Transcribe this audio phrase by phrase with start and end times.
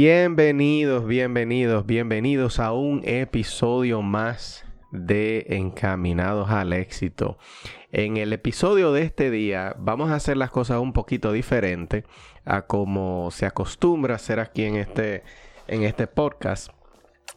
[0.00, 7.36] Bienvenidos, bienvenidos, bienvenidos a un episodio más de Encaminados al éxito.
[7.90, 12.04] En el episodio de este día vamos a hacer las cosas un poquito diferente
[12.44, 15.24] a como se acostumbra hacer aquí en este,
[15.66, 16.70] en este podcast.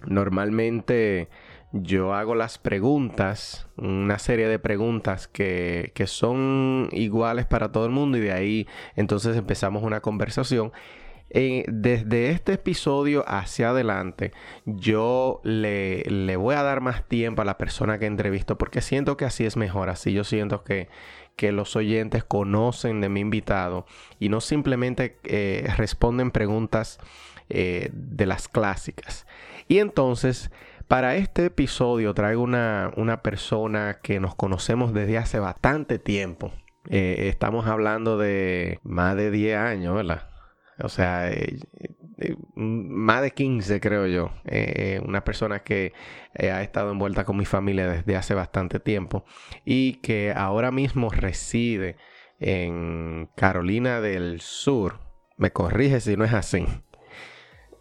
[0.05, 1.30] Normalmente
[1.71, 7.91] yo hago las preguntas, una serie de preguntas que, que son iguales para todo el
[7.91, 10.71] mundo y de ahí entonces empezamos una conversación
[11.33, 14.33] eh, desde este episodio hacia adelante,
[14.65, 19.15] yo le, le, voy a dar más tiempo a la persona que entrevisto porque siento
[19.15, 19.89] que así es mejor.
[19.89, 20.89] Así yo siento que,
[21.37, 23.85] que los oyentes conocen de mi invitado
[24.19, 26.99] y no simplemente eh, responden preguntas
[27.47, 29.25] eh, de las clásicas.
[29.69, 30.52] Y entonces,
[30.89, 36.52] para este episodio traigo una, una persona que nos conocemos desde hace bastante tiempo.
[36.89, 40.30] estamos hablando de más de 10 años, ¿verdad?
[40.83, 41.57] O sea, eh,
[42.17, 44.31] eh, más de 15 creo yo.
[44.45, 45.93] Eh, una persona que
[46.39, 49.25] ha estado envuelta con mi familia desde hace bastante tiempo
[49.65, 51.97] y que ahora mismo reside
[52.39, 54.99] en Carolina del Sur.
[55.37, 56.65] Me corrige si no es así.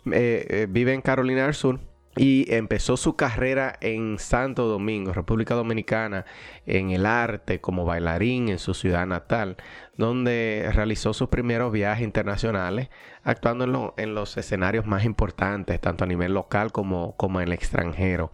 [0.05, 6.25] vive en Carolina del Sur y empezó su carrera en Santo Domingo, República Dominicana,
[6.67, 9.57] en el arte como bailarín en su ciudad natal,
[9.97, 12.89] donde realizó sus primeros viajes internacionales,
[13.23, 18.33] actuando en, los escenarios más importantes, tanto a nivel local como, en el extranjero.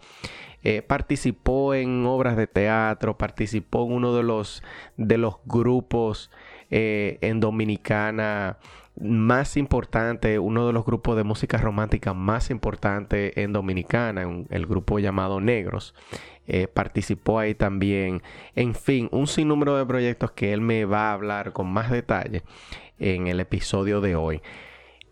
[0.63, 4.63] Eh, participó en obras de teatro, participó en uno de los,
[4.97, 6.31] de los grupos
[6.71, 8.57] eh, en Dominicana
[8.99, 14.99] más importante, uno de los grupos de música romántica más importante en Dominicana, el grupo
[14.99, 15.93] llamado Negros.
[16.47, 18.21] Eh, participó ahí también.
[18.55, 22.43] En fin, un sinnúmero de proyectos que él me va a hablar con más detalle
[22.99, 24.41] en el episodio de hoy.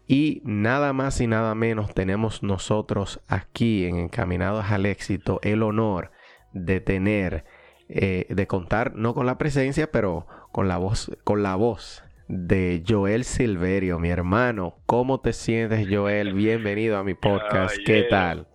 [0.07, 6.11] Y nada más y nada menos tenemos nosotros aquí en Encaminados al Éxito el honor
[6.53, 7.43] de tener,
[7.89, 12.83] eh, de contar no con la presencia, pero con la voz, con la voz de
[12.87, 14.77] Joel Silverio, mi hermano.
[14.85, 16.33] ¿Cómo te sientes, Joel?
[16.33, 17.77] Bienvenido a mi podcast.
[17.85, 18.47] ¿Qué tal?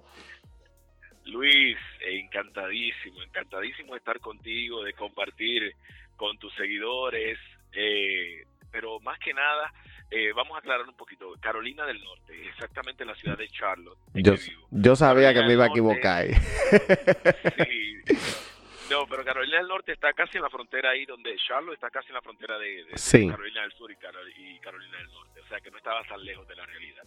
[1.25, 5.75] Luis, encantadísimo, encantadísimo de estar contigo, de compartir
[6.17, 7.39] con tus seguidores,
[7.73, 9.73] eh, pero más que nada,
[10.11, 11.33] eh, vamos a aclarar un poquito.
[11.41, 13.99] Carolina del Norte, exactamente la ciudad de Charlotte.
[14.15, 14.35] Yo,
[14.71, 16.27] yo, sabía que me iba a equivocar.
[16.27, 18.03] sí,
[18.91, 22.09] no, pero Carolina del Norte está casi en la frontera ahí donde Charlotte está casi
[22.09, 22.84] en la frontera de,
[23.28, 25.41] Carolina del Sur y, Carolina del Norte.
[25.41, 27.05] O sea que no estaba tan lejos de la realidad.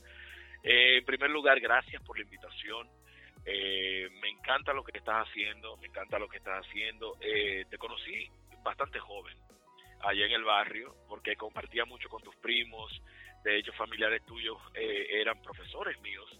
[0.64, 2.88] Eh, en primer lugar, gracias por la invitación.
[3.46, 7.18] Eh, me encanta lo que estás haciendo, me encanta lo que estás haciendo.
[7.20, 8.30] Eh, te conocí
[8.64, 9.38] bastante joven
[10.02, 13.02] allá en el barrio porque compartía mucho con tus primos.
[13.44, 16.40] De hecho, familiares tuyos eran profesores míos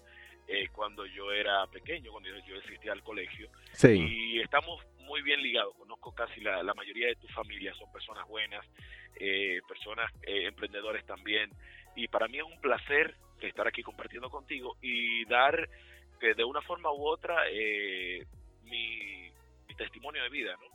[0.72, 3.50] cuando yo era pequeño, cuando yo, yo asistía al colegio.
[3.74, 3.90] Sí.
[3.90, 8.66] Y estamos muy bien ligado, conozco casi la, mayoría de tu familia, son personas buenas,
[9.16, 11.50] eh, personas eh, emprendedores también,
[11.96, 13.16] y para mí es un placer
[13.48, 15.70] estar aquí compartiendo contigo y dar
[16.20, 18.26] que de una forma u otra eh,
[18.64, 19.32] mi,
[19.78, 20.68] testimonio de vida, ¿no?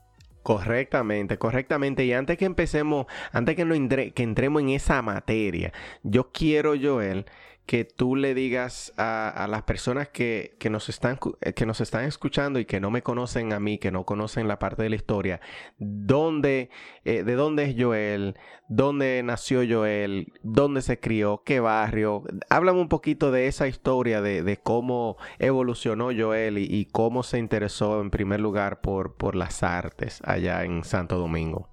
[0.43, 2.05] Correctamente, correctamente.
[2.05, 3.75] Y antes que empecemos, antes que, no
[4.13, 5.73] que entremos en esa materia,
[6.03, 7.27] yo quiero, Joel,
[7.69, 12.59] que tú le digas a, las personas que, nos están, eh, que nos están escuchando
[12.59, 15.43] y que no me conocen a mí, que no conocen la parte de la historia,
[15.77, 16.71] dónde,
[17.05, 18.37] eh, de dónde es Joel,
[18.71, 22.23] dónde nació Joel, dónde se crió, qué barrio.
[22.49, 28.09] Háblame un poquito de esa historia, de, cómo evolucionó Joel y, cómo se interesó en
[28.09, 31.69] primer lugar por, por las artes allá en Santo Domingo.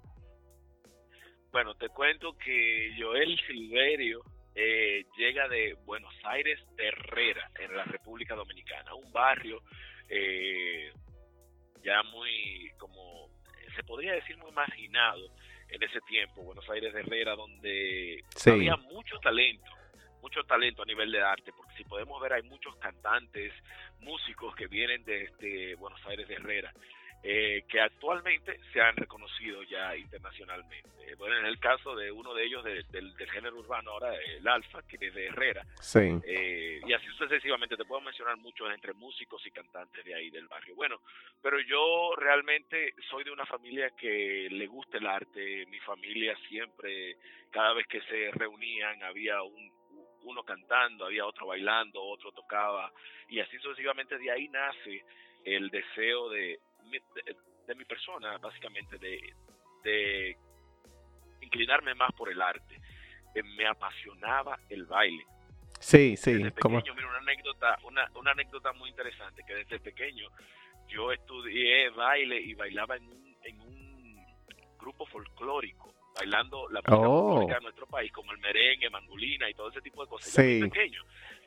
[1.54, 7.84] Bueno, te cuento que Joel Silverio eh, llega de Buenos Aires de Herrera, en la
[7.84, 9.62] República Dominicana, un barrio
[10.08, 10.92] eh,
[11.84, 13.30] ya muy, como
[13.76, 15.30] se podría decir, muy marginado
[15.70, 19.72] en ese tiempo, Buenos Aires de Herrera, donde había mucho talento,
[20.22, 23.52] mucho talento a nivel de arte, porque si podemos ver hay muchos cantantes,
[24.00, 26.72] músicos que vienen de este Buenos Aires de Herrera,
[27.28, 31.16] eh, que actualmente se han reconocido ya internacionalmente.
[31.18, 34.98] Bueno, en el caso de uno de ellos del, género urbano ahora, el Alfa, que
[35.02, 35.64] es de Herrera.
[35.82, 36.20] Sí.
[36.24, 40.48] Eh, y así sucesivamente, te puedo mencionar muchos entre músicos y cantantes de ahí del
[40.48, 40.76] barrio.
[40.76, 41.02] Bueno,
[41.42, 45.66] pero yo realmente soy de una familia que le gusta el arte.
[45.66, 47.18] Mi familia siempre,
[47.50, 49.72] cada vez que se reunían, había un,
[50.26, 52.92] uno cantando, había otro bailando, otro tocaba.
[53.30, 55.04] Y así sucesivamente de ahí nace
[55.44, 60.38] el deseo de de, mi persona, básicamente, de,
[61.42, 62.80] inclinarme más por el arte.
[63.34, 65.26] Eh, me apasionaba el baile.
[65.80, 66.34] Sí, sí.
[66.34, 70.30] Desde pequeño, mira, una anécdota, una, una anécdota muy interesante, que desde pequeño
[70.88, 74.26] yo estudié baile y bailaba en un, en un
[74.80, 77.24] grupo folclórico, bailando la música oh.
[77.24, 80.32] folclórica de nuestro país, como el merengue, mandolina y todo ese tipo de cosas.
[80.32, 80.62] Sí.
[80.62, 81.04] pequeño,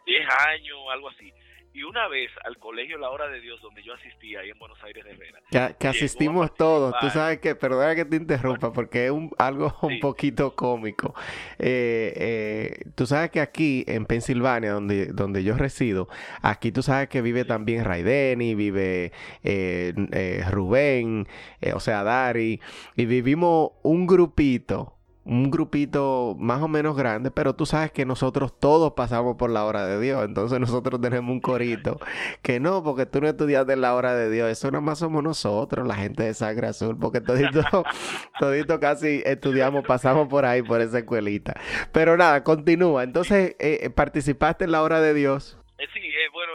[0.07, 1.33] 10 años, algo así.
[1.73, 4.83] Y una vez al colegio La Hora de Dios, donde yo asistía ahí en Buenos
[4.83, 5.77] Aires de Herrera.
[5.79, 6.95] Que, asistimos todos.
[7.01, 11.15] Tú sabes que, perdona que te interrumpa, porque es un, algo un poquito cómico.
[11.59, 16.09] Eh, eh, tú sabes que aquí en Pensilvania, donde, donde yo resido,
[16.43, 19.13] aquí tú sabes que vive también Raideni, vive
[19.45, 21.29] eh, Rubén,
[21.75, 22.61] o sea, Dari,
[22.97, 24.98] y vivimos un grupito
[25.29, 29.67] un grupito más o menos grande, pero tú sabes que nosotros todos pasamos por la
[29.67, 32.01] hora de Dios, entonces nosotros tenemos un corito
[32.43, 35.23] que no, porque tú no estudiaste en la hora de Dios, eso nada más somos
[35.23, 37.63] nosotros, la gente de Sangre Azul, porque todito,
[38.41, 41.55] todito casi estudiamos, pasamos por ahí, por esa escuelita.
[41.93, 45.59] Pero nada, continúa, entonces eh, eh, participaste en la hora de Dios.
[45.77, 46.01] Eh, sí,
[46.33, 46.53] bueno,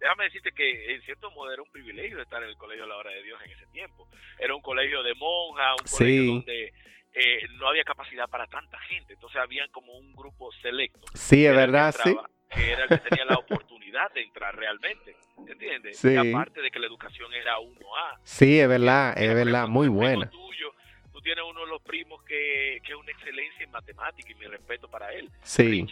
[0.00, 2.96] déjame decirte que en cierto modo era un privilegio estar en el colegio de la
[2.96, 4.08] hora de Dios en ese tiempo.
[4.38, 6.72] Era un colegio de monjas, un colegio donde
[7.18, 11.00] eh, no había capacidad para tanta gente, entonces había como un grupo selecto.
[11.14, 12.14] Sí, es verdad, sí.
[12.50, 15.16] Que era el que tenía la oportunidad de entrar realmente,
[15.48, 16.04] ¿entiendes?
[16.04, 18.20] Y aparte de que la educación era 1A.
[18.22, 20.28] Sí, es verdad, es verdad, muy buena.
[20.28, 20.74] Tuyo,
[21.10, 24.46] tú tienes uno de los primos que, que es una excelencia en matemática y mi
[24.46, 25.30] respeto para él.
[25.42, 25.86] Sí.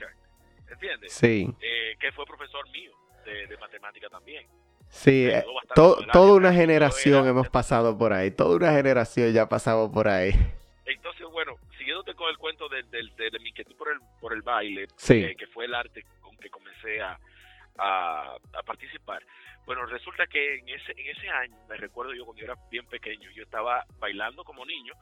[0.71, 1.13] ¿entiendes?
[1.13, 1.49] Sí.
[1.59, 2.93] Eh, que fue profesor mío
[3.25, 4.47] de, matemática también.
[4.91, 5.43] Sí, eh,
[5.75, 10.33] toda una generación hemos pasado por ahí, toda una generación ya ha pasado por ahí.
[10.87, 14.87] Entonces, bueno, siguiéndote con el cuento de, de, mi inquietud por el, por el baile,
[15.09, 17.19] eh, que fue el arte con que comencé a,
[17.79, 18.37] a,
[18.67, 19.25] participar.
[19.65, 22.87] Bueno, resulta que en ese, en ese año, me recuerdo yo cuando yo era bien
[22.87, 24.93] pequeño, yo estaba bailando como niño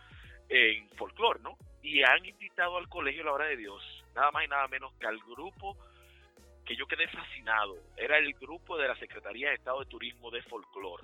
[0.49, 1.56] en folclore, ¿no?
[1.82, 3.82] Y han invitado al colegio La Hora de Dios,
[4.14, 5.76] nada más y nada menos que al grupo
[6.64, 7.76] que yo quedé fascinado.
[7.96, 11.02] Era el grupo de la Secretaría de Estado de Turismo de Folclore.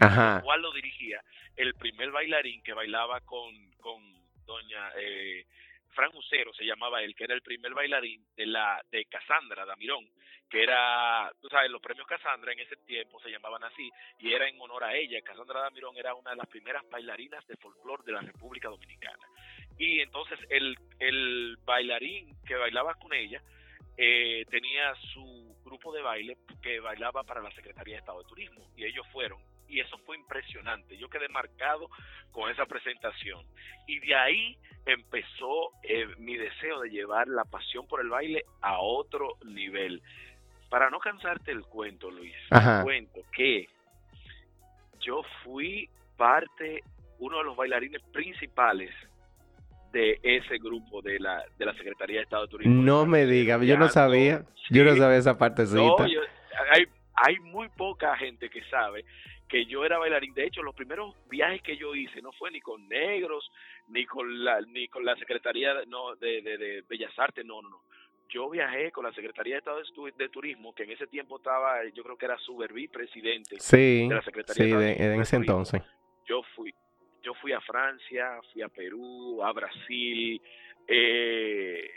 [0.00, 0.40] Ajá.
[0.42, 1.22] cual lo dirigía
[1.56, 4.02] el primer bailarín que bailaba con, con
[4.46, 5.44] doña eh,
[5.90, 10.08] Fran Lucero, se llamaba él, que era el primer bailarín de la de Casandra Damirón,
[10.48, 14.48] que era, tú sabes, los premios Casandra en ese tiempo se llamaban así, y era
[14.48, 15.20] en honor a ella.
[15.22, 19.26] Casandra Damirón era una de las primeras bailarinas de folclore de la República Dominicana.
[19.78, 23.42] Y entonces el, el bailarín que bailaba con ella
[23.96, 28.70] eh, tenía su grupo de baile que bailaba para la Secretaría de Estado de Turismo,
[28.76, 30.96] y ellos fueron y eso fue impresionante.
[30.96, 31.88] Yo quedé marcado
[32.32, 33.44] con esa presentación.
[33.86, 38.78] Y de ahí empezó eh, mi deseo de llevar la pasión por el baile a
[38.80, 40.02] otro nivel.
[40.68, 43.68] Para no cansarte el cuento, Luis, te cuento que
[45.00, 46.82] yo fui parte,
[47.18, 48.90] uno de los bailarines principales
[49.92, 52.82] de ese grupo de la, de la Secretaría de Estado de Turismo.
[52.82, 55.80] No me digas, yo no sabía, yo no sabía esa partecita.
[55.80, 55.96] No,
[56.72, 59.04] hay, hay muy poca gente que sabe
[59.50, 60.32] que yo era bailarín.
[60.32, 63.50] De hecho, los primeros viajes que yo hice no fue ni con negros,
[63.88, 67.82] ni con la, ni con la Secretaría no, de, de, Bellas Artes, no, no, no.
[68.28, 69.80] Yo viajé con la Secretaría de Estado
[70.16, 72.56] de, Turismo, que en ese tiempo estaba, yo creo que era su
[72.92, 75.82] presidente de la Secretaría de, en ese entonces.
[76.26, 76.72] Yo fui,
[77.24, 80.40] yo fui a Francia, fui a Perú, a Brasil,
[80.86, 81.90] eh,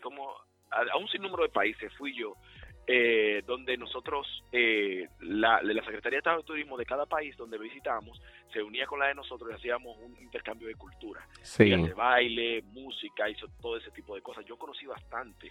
[0.00, 0.30] como
[0.70, 2.36] a, a un sinnúmero de países fui yo
[2.86, 7.58] eh, donde nosotros, eh, la, la Secretaría de Estado de Turismo de cada país donde
[7.58, 8.20] visitamos,
[8.52, 11.26] se unía con la de nosotros y hacíamos un intercambio de cultura.
[11.42, 11.70] Sí.
[11.70, 14.44] De baile, música, hizo todo ese tipo de cosas.
[14.44, 15.50] Yo conocí bastante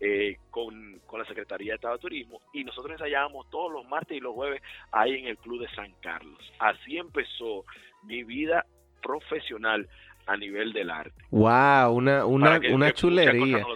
[0.00, 4.16] eh, con, con, la Secretaría de Estado de Turismo y nosotros ensayábamos todos los martes
[4.16, 4.60] y los jueves
[4.92, 6.38] ahí en el Club de San Carlos.
[6.58, 7.64] Así empezó
[8.02, 8.66] mi vida
[9.02, 9.88] profesional
[10.26, 11.14] a nivel del arte.
[11.30, 13.58] Wow, una, una, una chulería.
[13.58, 13.66] No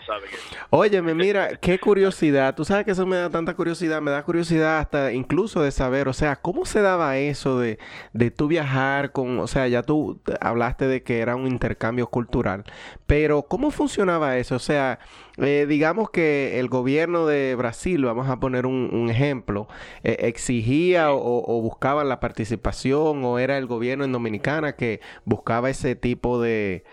[0.70, 2.54] Óyeme, mira, qué curiosidad.
[2.54, 6.08] Tú sabes que eso me da tanta curiosidad, me da curiosidad hasta incluso de saber,
[6.08, 7.78] o sea, ¿cómo se daba eso de,
[8.12, 12.64] de tú viajar con, o sea, ya tú hablaste de que era un intercambio cultural,
[13.06, 14.56] pero ¿cómo funcionaba eso?
[14.56, 14.98] O sea,
[15.38, 19.68] eh, digamos que el gobierno de Brasil, vamos a poner un, ejemplo,
[20.02, 25.96] eh, exigía o, buscaba la participación o era el gobierno en Dominicana que buscaba ese
[25.96, 26.84] tipo de,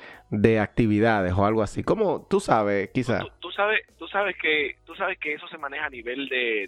[0.62, 1.84] actividades o algo así.
[1.84, 3.25] ¿Cómo tú sabes, quizás?
[3.39, 6.67] Tú, sabes, tú sabes que tú sabes que eso se maneja a nivel de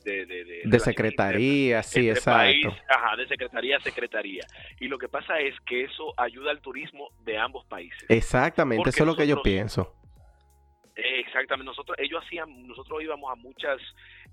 [0.66, 2.76] de, secretaría, sí, exacto.
[2.88, 4.46] ajá, de secretaría a secretaría.
[4.80, 8.06] Y lo que pasa es que eso ayuda al turismo de ambos países.
[8.10, 9.99] Exactamente, eso es lo que yo pienso.
[11.03, 13.79] Exactamente, nosotros, ellos hacían, nosotros íbamos a muchas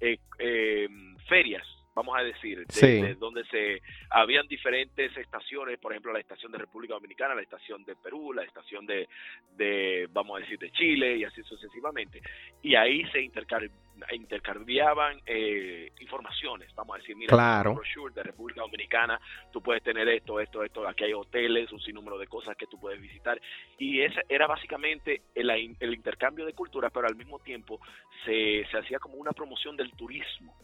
[0.00, 0.88] eh, eh,
[1.28, 6.58] ferias, vamos a decir, de, donde se habían diferentes estaciones, por ejemplo, la estación de
[6.58, 9.08] República Dominicana, la estación de Perú, la estación de,
[9.56, 12.20] de vamos a decir, de Chile y así sucesivamente.
[12.62, 17.76] Y ahí se intercambiaban intercambiaban eh, informaciones, vamos a decir, mira, claro.
[17.76, 19.18] brochure de República Dominicana,
[19.50, 22.78] tú puedes tener esto, esto, esto, aquí hay hoteles, un sinnúmero de cosas que tú
[22.78, 23.40] puedes visitar,
[23.78, 27.80] y ese era básicamente el, el intercambio de cultura, pero al mismo tiempo
[28.26, 30.54] se, se hacía como una promoción del turismo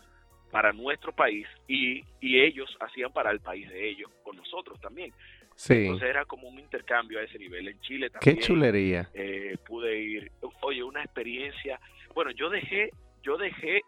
[0.52, 5.12] para nuestro país y, y ellos hacían para el país de ellos, con nosotros también.
[5.56, 5.74] Sí.
[5.74, 7.66] Entonces era como un intercambio a ese nivel.
[7.66, 8.36] En Chile también.
[8.36, 9.08] Qué chulería.
[9.14, 10.30] Eh, pude ir.
[10.60, 11.80] Oye, una experiencia.
[12.14, 12.90] Bueno, yo dejé
[13.22, 13.82] yo dejé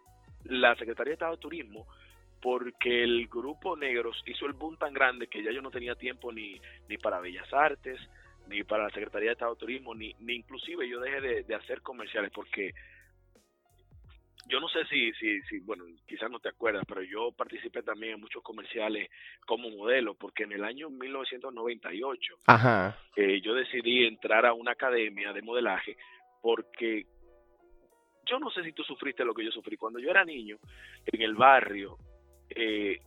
[0.45, 1.87] la Secretaría de Estado de Turismo
[2.41, 6.31] porque el grupo Negros hizo el boom tan grande que ya yo no tenía tiempo
[6.31, 7.99] ni, ni para Bellas Artes,
[8.49, 11.81] ni para la Secretaría de Estado de Turismo, ni, ni inclusive yo dejé de, hacer
[11.81, 12.75] comerciales porque
[14.49, 18.15] yo no sé si, si, si, bueno, quizás no te acuerdas, pero yo participé también
[18.15, 19.11] en muchos comerciales
[19.47, 22.99] como modelo, porque en el año 1998 Ajá.
[23.17, 25.97] Eh, yo decidí entrar a una academia de modelaje
[26.43, 27.07] porque
[28.27, 29.77] yo no sé si tú sufriste lo que yo sufrí.
[29.77, 30.59] Cuando yo era niño,
[31.07, 31.97] en el barrio,
[32.51, 33.01] eh,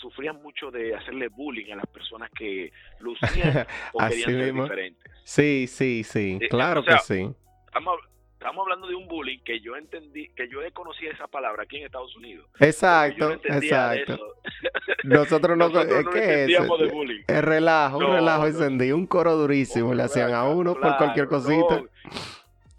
[0.00, 5.12] sufría mucho de hacerle bullying a las personas que lucían o querían ser diferentes.
[5.24, 7.28] Sí, sí, sí, eh, claro que sí.
[7.66, 8.00] Estamos,
[8.38, 11.78] estamos, hablando de un bullying que yo entendí, que yo he conocido esa palabra aquí
[11.78, 12.48] en Estados Unidos.
[12.60, 14.34] Exacto, exacto.
[15.04, 17.22] Nosotros no, Nosotros no entendíamos de bullying.
[17.26, 21.82] El relajo, un relajo encendido, un coro durísimo, le hacían a uno por cualquier cosita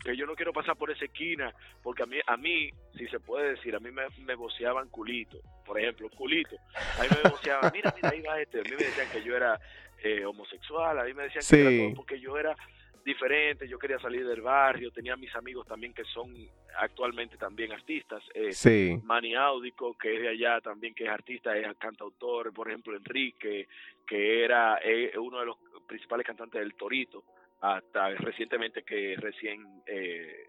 [0.09, 3.19] que yo no quiero pasar por esa esquina, porque a mí, a mí si se
[3.19, 6.55] puede decir, a mí me, me voceaban culito, por ejemplo, culito.
[6.97, 8.59] A mí me voceaban, mira, mira, ahí va este.
[8.59, 9.59] A mí me decían que yo era
[10.03, 12.55] eh, homosexual, a mí me decían que era porque yo era
[13.03, 16.33] diferente, yo quería salir del barrio, tenía mis amigos también que son
[16.77, 18.99] actualmente también artistas, eh, sí.
[19.03, 23.67] Manny Audico, que es de allá también, que es artista, es cantautor, por ejemplo, Enrique,
[24.05, 27.23] que era eh, uno de los principales cantantes del Torito,
[27.61, 30.48] hasta recientemente que recién eh,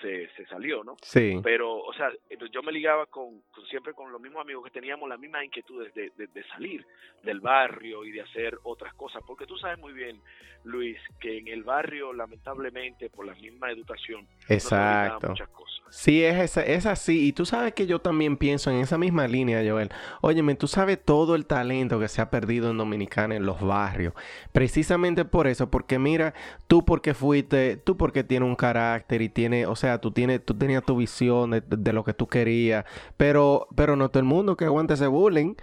[0.00, 0.96] se, se, salió, ¿no?
[1.02, 1.40] Sí.
[1.42, 2.10] Pero, o sea,
[2.50, 6.10] yo me ligaba con, siempre con los mismos amigos que teníamos las mismas inquietudes de,
[6.16, 6.84] de, salir
[7.22, 10.20] del barrio y de hacer otras cosas, porque tú sabes muy bien,
[10.64, 15.28] Luis, que en el barrio, lamentablemente, por la misma educación, Exacto.
[15.28, 15.72] muchas cosas.
[15.92, 17.28] Sí, es, es así.
[17.28, 19.90] Y tú sabes que yo también pienso en esa misma línea, Joel.
[20.22, 24.14] Óyeme, tú sabes todo el talento que se ha perdido en Dominicana en los barrios.
[24.52, 26.32] Precisamente por eso, porque mira,
[26.66, 30.54] tú porque fuiste, tú porque tienes un carácter y tiene, o sea, tú tienes, tú
[30.54, 32.84] tenías tu visión de, de, lo que tú querías,
[33.16, 35.54] pero, pero no todo el mundo que aguante ese bullying.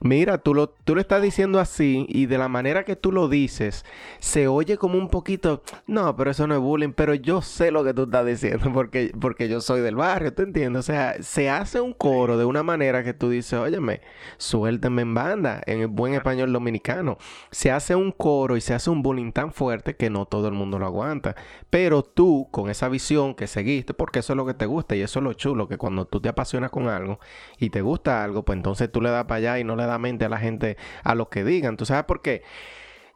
[0.00, 3.28] Mira, tú lo, tú lo estás diciendo así y de la manera que tú lo
[3.28, 3.86] dices,
[4.18, 7.84] se oye como un poquito, no, pero eso no es bullying, pero yo sé lo
[7.84, 10.80] que tú estás diciendo porque, porque yo soy del barrio, ¿tú entiendes?
[10.80, 14.02] O sea, se hace un coro de una manera que tú dices, óyeme,
[14.36, 17.16] suélteme en banda, en el buen español dominicano.
[17.50, 20.54] Se hace un coro y se hace un bullying tan fuerte que no todo el
[20.54, 21.34] mundo lo aguanta.
[21.70, 25.00] Pero tú, con esa visión que seguiste, porque eso es lo que te gusta y
[25.00, 27.20] eso es lo chulo, que cuando tú te apasionas con algo
[27.58, 30.28] y te gusta algo, pues entonces tú le das para allá y no le a
[30.28, 31.76] la gente a lo que digan.
[31.76, 32.42] ¿Tú sabes por qué?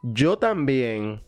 [0.01, 1.23] Yo también,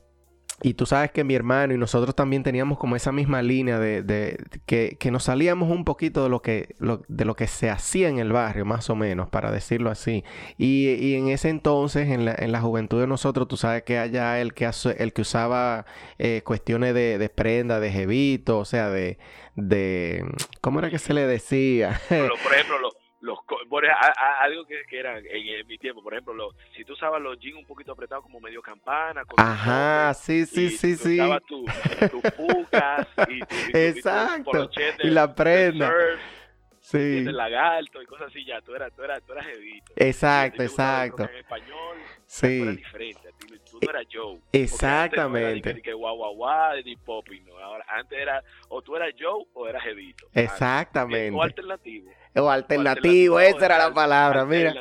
[0.64, 4.38] y tú sabes que mi hermano y nosotros también teníamos como esa misma línea de,
[4.66, 6.76] que, nos salíamos un poquito de lo que
[7.08, 10.24] de lo que se hacía en el barrio, más o menos, para decirlo así.
[10.58, 14.40] Y, en ese entonces, en la, en la, juventud de nosotros, tú sabes que allá
[14.40, 15.86] el que, el que usaba
[16.20, 19.18] eh, cuestiones de, de, prenda, de jevito, o sea, de,
[19.56, 20.24] de...
[20.62, 22.00] ¿Cómo era que se le decía?
[22.08, 22.78] por ejemplo,
[23.22, 23.82] los los
[24.42, 27.66] algo que, era en, mi tiempo, por ejemplo, los, si tú usabas los jeans un
[27.66, 31.16] poquito apretados como medio campana, con Ajá, sí, sí, sí, sí.
[31.16, 31.66] Usabas tus
[32.12, 33.40] tu pucas y,
[33.78, 34.70] Exacto.
[35.04, 35.92] y la prenda.
[36.80, 36.98] sí.
[36.98, 39.94] Y el lagarto y cosas así, ya, tú eras, tú eras, tú eras jevito.
[39.96, 41.24] Exacto, exacto.
[41.24, 42.62] En español, sí.
[42.62, 43.30] era diferente.
[43.70, 44.40] Tú, no eras Joe.
[44.52, 45.70] Exactamente.
[45.70, 47.58] Antes no que, guau, guau, guau, de pop, no.
[47.60, 50.28] Ahora, antes era, o tú eras Joe o eras Jevito.
[50.34, 51.38] Exactamente.
[51.38, 52.12] O alternativo.
[52.34, 54.46] O alternativo, esa era la palabra.
[54.46, 54.74] Mira,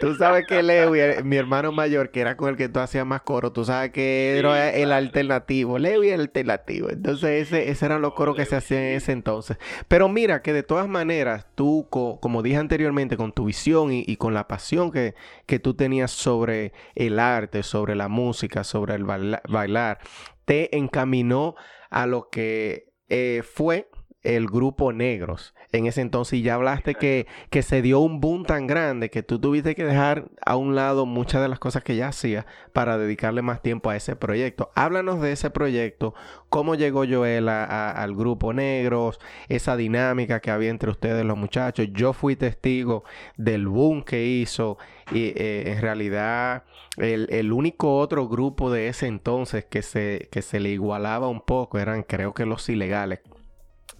[0.00, 0.92] tú sabes que Leo,
[1.24, 4.38] mi hermano mayor, que era con el que tú hacías más coro, tú sabes que
[4.38, 5.78] era el alternativo.
[5.78, 6.90] Leo y el alternativo.
[6.90, 9.56] Entonces, ese, ese eran los coros que se hacían en ese entonces.
[9.88, 14.32] Pero mira, que de todas maneras, tú, como dije anteriormente, con tu visión y, con
[14.32, 15.16] la pasión que,
[15.46, 19.98] que tú tenías sobre el arte, sobre la música, sobre el bailar,
[20.44, 21.56] te encaminó
[21.90, 23.90] a lo que eh, fue
[24.22, 25.54] el grupo Negros.
[25.72, 29.22] En ese entonces y ya hablaste que, que, se dio un boom tan grande que
[29.22, 32.98] tú tuviste que dejar a un lado muchas de las cosas que ya hacías para
[32.98, 34.70] dedicarle más tiempo a ese proyecto.
[34.74, 36.14] Háblanos de ese proyecto,
[36.50, 41.88] cómo llegó Joel al grupo Negros, esa dinámica que había entre ustedes los muchachos.
[41.92, 43.04] Yo fui testigo
[43.36, 44.78] del boom que hizo
[45.10, 46.64] y eh, en realidad
[46.98, 51.40] el, el, único otro grupo de ese entonces que se, que se le igualaba un
[51.40, 53.20] poco eran creo que los ilegales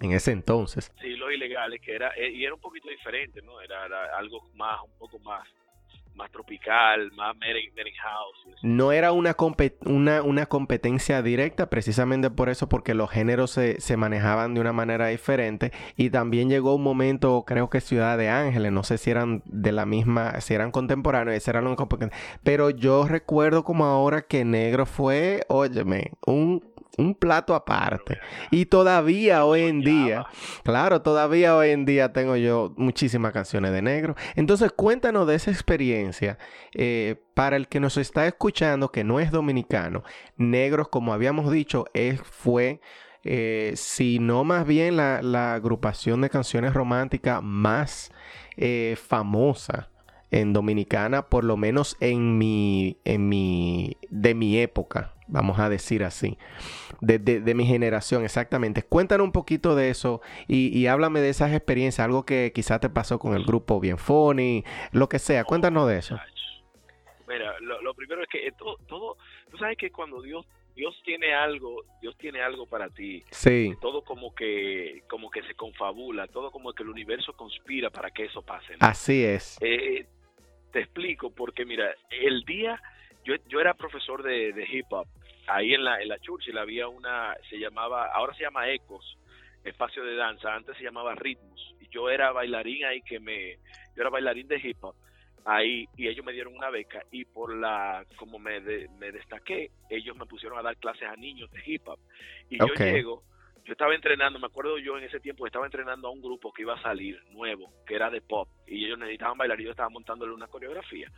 [0.03, 0.93] en ese entonces.
[1.01, 3.61] Sí, los ilegales, que era, eh, y era un poquito diferente, ¿no?
[3.61, 3.85] Era,
[4.17, 5.49] algo más, un poco más
[6.15, 8.57] más tropical, más Mering, House.
[8.63, 9.35] No era una,
[9.87, 14.75] una, una, competencia directa, precisamente por eso, porque los géneros se, se, manejaban de una
[14.75, 15.73] manera diferente.
[15.97, 19.73] Y también llegó un momento, creo que Ciudad de Ángeles, no sé si eran de
[19.73, 21.79] la misma, si eran contemporáneos, eran los
[22.43, 28.19] Pero yo recuerdo como ahora que Negro fue, óyeme, un un plato aparte.
[28.51, 30.27] Y todavía hoy en día,
[30.63, 34.15] claro, todavía hoy en día tengo yo muchísimas canciones de negro.
[34.35, 36.39] Entonces cuéntanos de esa experiencia
[36.75, 40.03] eh, para el que nos está escuchando, que no es dominicano.
[40.37, 42.81] Negros, como habíamos dicho, es, fue...
[43.25, 48.11] Eh, si no más bien la, agrupación de canciones románticas más
[48.57, 49.91] eh, famosa
[50.33, 56.05] en Dominicana, por lo menos en mi, en mi, de mi época, vamos a decir
[56.05, 56.39] así,
[57.01, 58.83] de, de, mi generación, exactamente.
[58.83, 62.91] Cuéntanos un poquito de eso y, y, háblame de esas experiencias, algo que quizás te
[62.91, 66.19] pasó con el grupo Bien Funny, lo que sea, cuéntanos de eso.
[67.27, 69.17] Mira, lo, primero es que todo, todo,
[69.51, 73.23] tú sabes que cuando Dios Dios tiene algo, Dios tiene algo para ti.
[73.31, 73.75] Sí.
[73.81, 78.25] Todo como que, como que se confabula, todo como que el universo conspira para que
[78.25, 78.77] eso pase.
[78.81, 79.59] Así es.
[79.61, 80.07] Eh,
[80.73, 82.81] te explico, porque mira, el día,
[83.23, 85.07] yo, yo era profesor de, de hip hop
[85.47, 89.19] ahí en la, en la Churchill había una, se llamaba, ahora se llama Ecos,
[89.65, 93.57] espacio de danza, antes se llamaba Ritmos, y yo era bailarín ahí que me,
[93.95, 94.95] yo era bailarín de hip hop,
[95.45, 100.17] ahí, y ellos me dieron una beca, y por la, como me, me destaqué, ellos
[100.17, 101.99] me pusieron a dar clases a niños de hip hop,
[102.49, 103.23] y yo llego,
[103.65, 106.63] yo estaba entrenando, me acuerdo yo en ese tiempo estaba entrenando a un grupo que
[106.63, 109.89] iba a salir nuevo, que era de pop, y ellos necesitaban bailar y yo estaba
[109.89, 111.09] montándole una coreografía.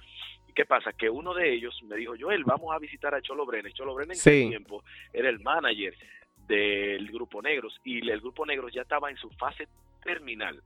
[0.48, 0.92] ¿Y qué pasa?
[0.92, 3.74] Que uno de ellos me dijo, Joel, vamos a visitar a Cholo Brenes.
[3.74, 5.94] Cholo Brenes en ese tiempo era el manager
[6.46, 9.66] del Grupo Negros y el Grupo Negros ya estaba en su fase
[10.02, 10.60] terminal,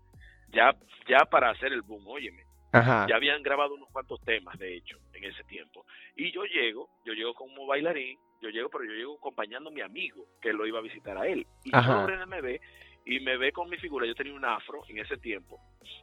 [0.49, 0.75] ya,
[1.09, 2.48] ya para hacer el boom, óyeme.
[2.73, 5.87] Ya habían grabado unos cuantos temas, de hecho, en ese tiempo.
[6.17, 9.81] Y yo llego, yo llego como bailarín, yo llego, pero yo llego acompañando a mi
[9.81, 11.47] amigo que lo iba a visitar a él.
[11.65, 12.07] Y Ajá.
[12.27, 12.61] me ve
[13.05, 14.07] y me ve con mi figura.
[14.07, 15.59] Yo tenía un afro en ese tiempo.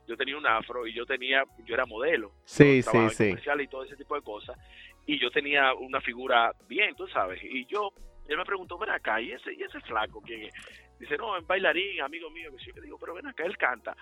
[0.07, 2.31] Yo tenía un afro y yo tenía, yo era modelo.
[2.45, 3.29] Sí, sí, sí.
[3.29, 4.57] Comercial y todo ese tipo de cosas.
[5.05, 7.39] Y yo tenía una figura bien, tú sabes.
[7.43, 7.93] Y yo,
[8.27, 10.53] él me preguntó, ven acá, ¿y ese, y ese flaco quién es?
[10.99, 12.51] Dice, no, es bailarín, amigo mío.
[12.51, 13.95] Que sí, le digo, pero ven acá, él canta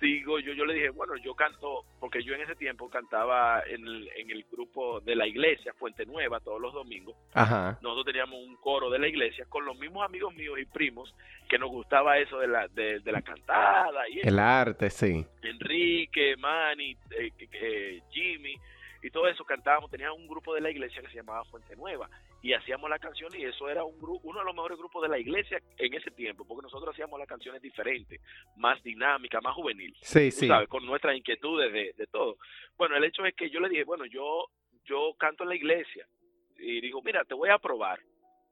[0.00, 4.08] yo, yo le dije, bueno, yo canto, porque yo en ese tiempo cantaba en el,
[4.16, 7.16] en el grupo de la iglesia, Fuente Nueva, todos los domingos.
[7.34, 7.78] Ajá.
[7.82, 11.14] Nosotros teníamos un coro de la iglesia con los mismos amigos míos y primos
[11.48, 14.08] que nos gustaba eso de la, de, la cantada.
[14.08, 15.26] Y el arte, sí.
[15.42, 18.54] Enrique, Manny, eh, eh, Jimmy
[19.02, 22.08] y todo eso cantábamos, tenía un grupo de la iglesia que se llamaba Fuente Nueva
[22.42, 25.08] y hacíamos la canción y eso era un grupo, uno de los mejores grupos de
[25.08, 28.20] la iglesia en ese tiempo, porque nosotros hacíamos las canciones diferentes,
[28.56, 30.48] más dinámicas, más juvenil, sí, sí.
[30.48, 32.36] sabes, con nuestras inquietudes de, de todo.
[32.76, 34.46] Bueno, el hecho es que yo le dije, bueno, yo
[34.84, 36.06] yo canto en la iglesia
[36.58, 38.00] y digo, mira, te voy a probar,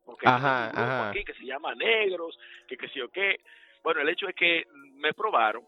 [0.05, 3.41] porque ajá, hay un grupo aquí que se llama Negros, que que sí o qué.
[3.83, 5.65] Bueno, el hecho es que me probaron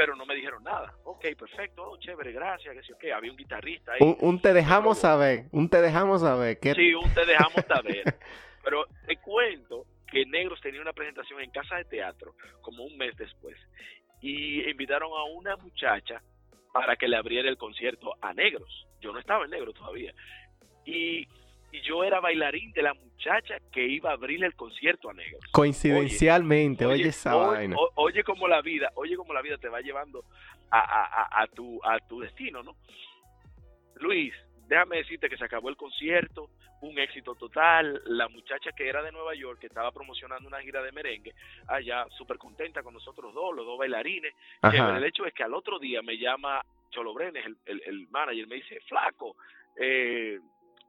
[0.00, 0.94] pero no me dijeron nada.
[1.04, 4.16] Ok, perfecto, oh, chévere, gracias, que sí, ok, había un guitarrista ahí.
[4.18, 6.58] Un, te dejamos saber, un te dejamos saber.
[6.58, 6.72] ¿qué?
[6.72, 8.04] Sí, un te dejamos saber.
[8.64, 13.14] pero te cuento que Negros tenía una presentación en Casa de Teatro como un mes
[13.18, 13.58] después
[14.22, 16.22] y invitaron a una muchacha
[16.72, 18.86] para que le abriera el concierto a Negros.
[19.02, 20.14] Yo no estaba en Negro todavía.
[20.86, 21.28] Y
[21.72, 25.38] y yo era bailarín de la muchacha que iba a abrirle el concierto a Negro.
[25.52, 27.76] Coincidencialmente, oye, esa vaina.
[27.96, 30.24] oye como la vida, oye como la vida te va llevando
[30.70, 32.76] a, a, a, tu, a tu destino, ¿no?
[33.96, 34.32] Luis,
[34.66, 38.00] déjame decirte que se acabó el concierto, un éxito total.
[38.06, 41.34] La muchacha que era de Nueva York, que estaba promocionando una gira de merengue,
[41.68, 44.34] allá súper contenta con nosotros dos, los dos bailarines.
[44.62, 48.46] el hecho es que al otro día me llama Cholo Brenes, el, el, el manager,
[48.46, 49.36] me dice, flaco,
[49.76, 50.38] eh,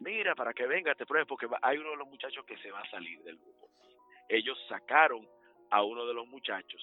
[0.01, 2.81] mira, para que venga, te pruebes, porque hay uno de los muchachos que se va
[2.81, 3.69] a salir del grupo.
[4.27, 5.27] Ellos sacaron
[5.69, 6.81] a uno de los muchachos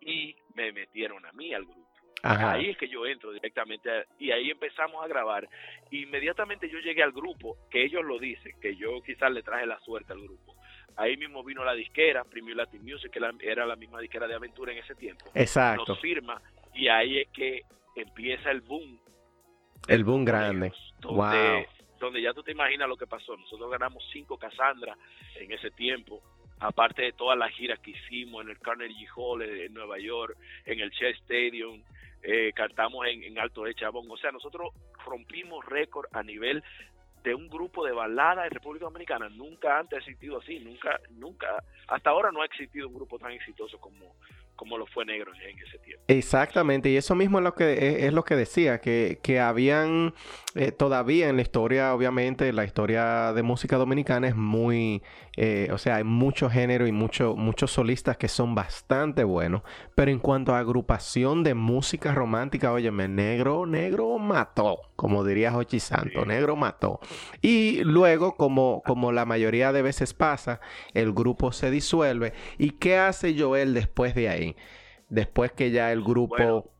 [0.00, 1.88] y me metieron a mí al grupo.
[2.22, 5.48] Ahí es que yo entro directamente y ahí empezamos a grabar.
[5.90, 9.78] Inmediatamente yo llegué al grupo, que ellos lo dicen, que yo quizás le traje la
[9.80, 10.56] suerte al grupo.
[10.96, 14.72] Ahí mismo vino la disquera, Premium Latin Music, que era la misma disquera de aventura
[14.72, 15.26] en ese tiempo.
[15.32, 15.84] Exacto.
[15.86, 16.42] Nos firma
[16.74, 17.62] y ahí es que
[17.94, 18.98] empieza el boom.
[19.86, 20.72] El boom grande.
[21.04, 21.64] wow.
[21.98, 23.36] Donde ya tú te imaginas lo que pasó.
[23.36, 24.96] Nosotros ganamos cinco Cassandra
[25.36, 26.22] en ese tiempo
[26.60, 30.80] aparte de todas las giras que hicimos en el Carnegie Hall en Nueva York, en
[30.80, 31.82] el Shea Stadium,
[32.22, 34.10] eh, cantamos en, Alto de Chabón.
[34.10, 34.72] O sea, nosotros
[35.04, 36.62] rompimos récord a nivel
[37.22, 39.28] de un grupo de balada en República Dominicana.
[39.28, 43.32] Nunca antes ha existido así, nunca, nunca, hasta ahora no ha existido un grupo tan
[43.32, 44.14] exitoso como,
[44.58, 46.02] como lo fue Negro en ese tiempo.
[46.08, 50.12] Exactamente, y eso mismo es lo que, es, lo que decía, que, que habían
[50.56, 55.00] eh, todavía en la historia, obviamente, la historia de música dominicana es muy,
[55.40, 59.62] eh, o sea, hay mucho género y mucho, muchos solistas que son bastante buenos,
[59.94, 65.78] pero en cuanto a agrupación de música romántica, óyeme, Negro, Negro mató, como diría Jochi
[65.78, 66.98] Santo, Negro mató.
[67.40, 70.58] Y luego, como, como la mayoría de veces pasa,
[70.92, 72.32] el grupo se disuelve.
[72.58, 74.56] ¿Y qué hace Joel después de ahí?
[75.08, 76.72] Después que ya el grupo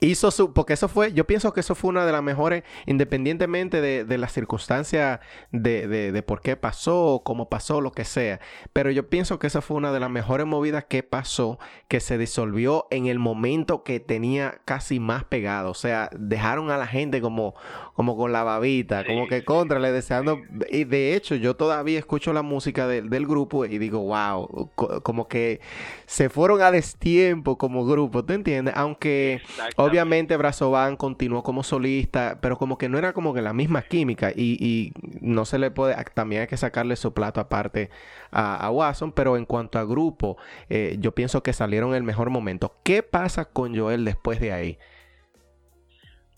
[0.00, 3.80] hizo su, porque eso fue, yo pienso que eso fue una de las mejores, independientemente
[3.80, 8.40] de, de las circunstancias de, de, de, por qué pasó, cómo pasó, lo que sea,
[8.72, 12.18] pero yo pienso que esa fue una de las mejores movidas que pasó, que se
[12.18, 17.20] disolvió en el momento que tenía casi más pegado, o sea, dejaron a la gente
[17.20, 17.54] como,
[17.94, 22.32] como con la babita, como que contra, le deseando, y de hecho yo todavía escucho
[22.32, 24.70] la música del grupo y digo, wow,
[25.02, 25.60] como que
[26.06, 28.74] se fueron a destiempo como grupo, ¿te entiendes?
[28.76, 29.40] Aunque...
[29.82, 34.30] Obviamente Brazovan continuó como solista, pero como que no era como que la misma química
[34.34, 37.90] y, no se le puede, también hay que sacarle su plato aparte
[38.30, 40.36] a, Watson, pero en cuanto a grupo,
[40.68, 42.74] eh, yo pienso que salieron en el mejor momento.
[42.84, 44.78] ¿Qué pasa con Joel después de ahí?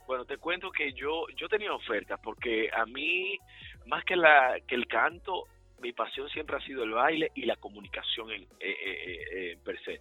[0.07, 3.38] Bueno, te cuento que yo yo tenía ofertas porque a mí
[3.87, 5.44] más que la que el canto
[5.85, 10.00] mi pasión siempre ha sido el baile y la comunicación en, eh, eh, per se.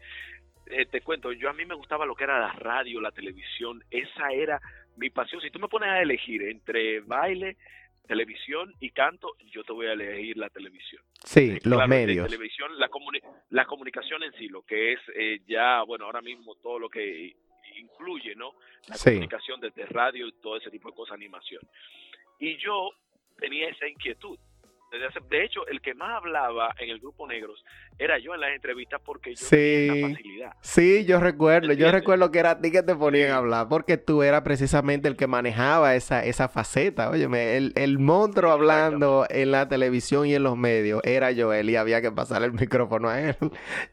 [0.67, 3.83] Eh, te cuento, yo a mí me gustaba lo que era la radio, la televisión,
[3.91, 4.61] esa era
[4.97, 5.41] mi pasión.
[5.41, 7.57] Si tú me pones a elegir entre baile,
[8.07, 11.01] televisión y canto, yo te voy a elegir la televisión.
[11.23, 12.27] Sí, los medios.
[12.27, 12.89] televisión, la,
[13.49, 17.35] la comunicación en sí, lo que es eh, ya, bueno, ahora mismo todo lo que
[17.77, 18.53] incluye, ¿no?
[18.87, 21.61] La comunicación desde radio y todo ese tipo de cosas, animación.
[22.39, 22.91] Y yo
[23.37, 24.37] tenía esa inquietud
[25.29, 27.63] de hecho, el que más hablaba en el grupo Negros
[27.97, 30.53] era yo en las entrevistas porque yo tenía facilidad.
[30.61, 33.97] Sí, yo recuerdo, yo recuerdo que era a ti que te ponían a hablar porque
[33.97, 37.09] tú eras precisamente el que manejaba esa, esa faceta.
[37.09, 41.75] Óyeme, el, el monstruo hablando en la televisión y en los medios era Joel y
[41.75, 43.35] había que pasar el micrófono a él.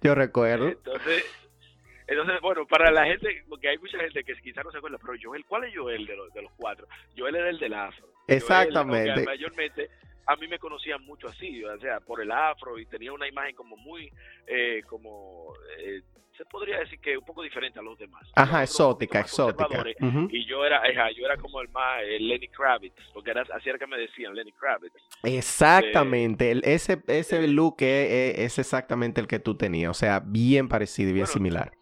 [0.03, 0.69] yo recuerdo.
[0.69, 1.25] Entonces,
[2.07, 5.15] entonces, bueno, para la gente, porque hay mucha gente que quizás no se acuerda, pero
[5.23, 6.87] Joel, ¿cuál es Joel de los, de los cuatro?
[7.17, 8.09] Joel era el del afro.
[8.27, 9.25] Exactamente.
[9.25, 9.91] mayormente
[10.27, 13.55] a mí me conocían mucho así, o sea, por el afro y tenía una imagen
[13.55, 14.11] como muy,
[14.47, 16.03] eh, como, eh,
[16.37, 18.27] se podría decir que un poco diferente a los demás.
[18.35, 19.85] Ajá, exótica, exótica.
[20.31, 23.87] Y yo era, yo era como el más, Lenny Kravitz, porque era, así era que
[23.87, 24.95] me decían, Lenny Kravitz.
[25.23, 30.69] Exactamente, el, ese, ese look es, es, exactamente el que tú tenías, o sea, bien
[30.69, 31.73] parecido y bien similar.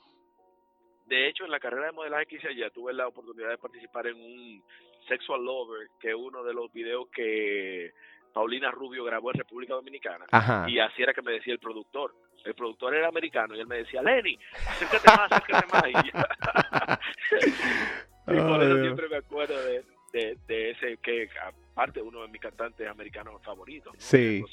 [1.07, 4.09] De hecho, en la carrera de modelaje que hice allá, tuve la oportunidad de participar
[4.09, 4.63] en un
[5.09, 7.93] Sexual Lover, que es uno de los videos que
[8.39, 10.25] Paulina Rubio grabó en República Dominicana.
[10.69, 12.15] Y así era que me decía el productor.
[12.45, 15.83] El productor era americano y él me decía, Lenny, acércate más, acércate más.
[15.89, 15.93] Y,
[18.27, 19.57] por eso siempre me acuerdo
[20.13, 21.29] de, de, ese que,
[21.73, 23.93] aparte, uno de mis cantantes americanos favoritos.
[23.99, 24.45] Sí.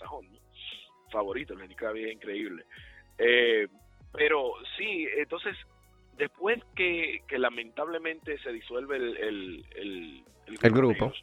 [1.12, 2.66] Favorito, Lenny Kravitz es increíble.
[3.20, 3.68] Eh,
[4.14, 5.56] pero sí, entonces,
[6.18, 10.24] después que, que lamentablemente se disuelve el, el, el,
[10.60, 11.14] el grupo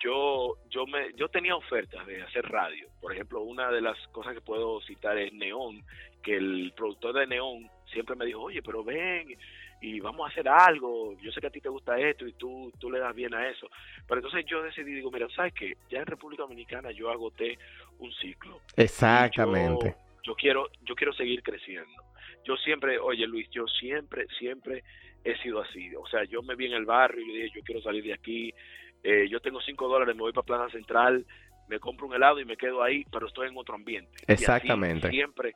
[0.00, 2.88] yo yo me yo tenía ofertas de hacer radio.
[3.00, 5.84] Por ejemplo una de las cosas que puedo citar es Neón
[6.22, 9.36] que el productor de Neón siempre me dijo oye pero ven
[9.82, 11.16] y vamos a hacer algo.
[11.20, 13.48] Yo sé que a ti te gusta esto y tú tú le das bien a
[13.48, 13.68] eso.
[14.06, 17.58] Pero entonces yo decidí digo mira sabes qué ya en República Dominicana yo agoté
[17.98, 18.60] un ciclo.
[18.76, 22.02] Exactamente yo, yo quiero yo quiero seguir creciendo.
[22.44, 24.82] Yo siempre oye Luis yo siempre siempre
[25.24, 25.94] he sido así.
[25.94, 28.54] O sea yo me vi en el barrio y dije yo quiero salir de aquí
[29.02, 31.24] eh, yo tengo cinco dólares, me voy para Plaza Central,
[31.68, 34.12] me compro un helado y me quedo ahí, pero estoy en otro ambiente.
[34.26, 35.08] Exactamente.
[35.10, 35.54] siempre,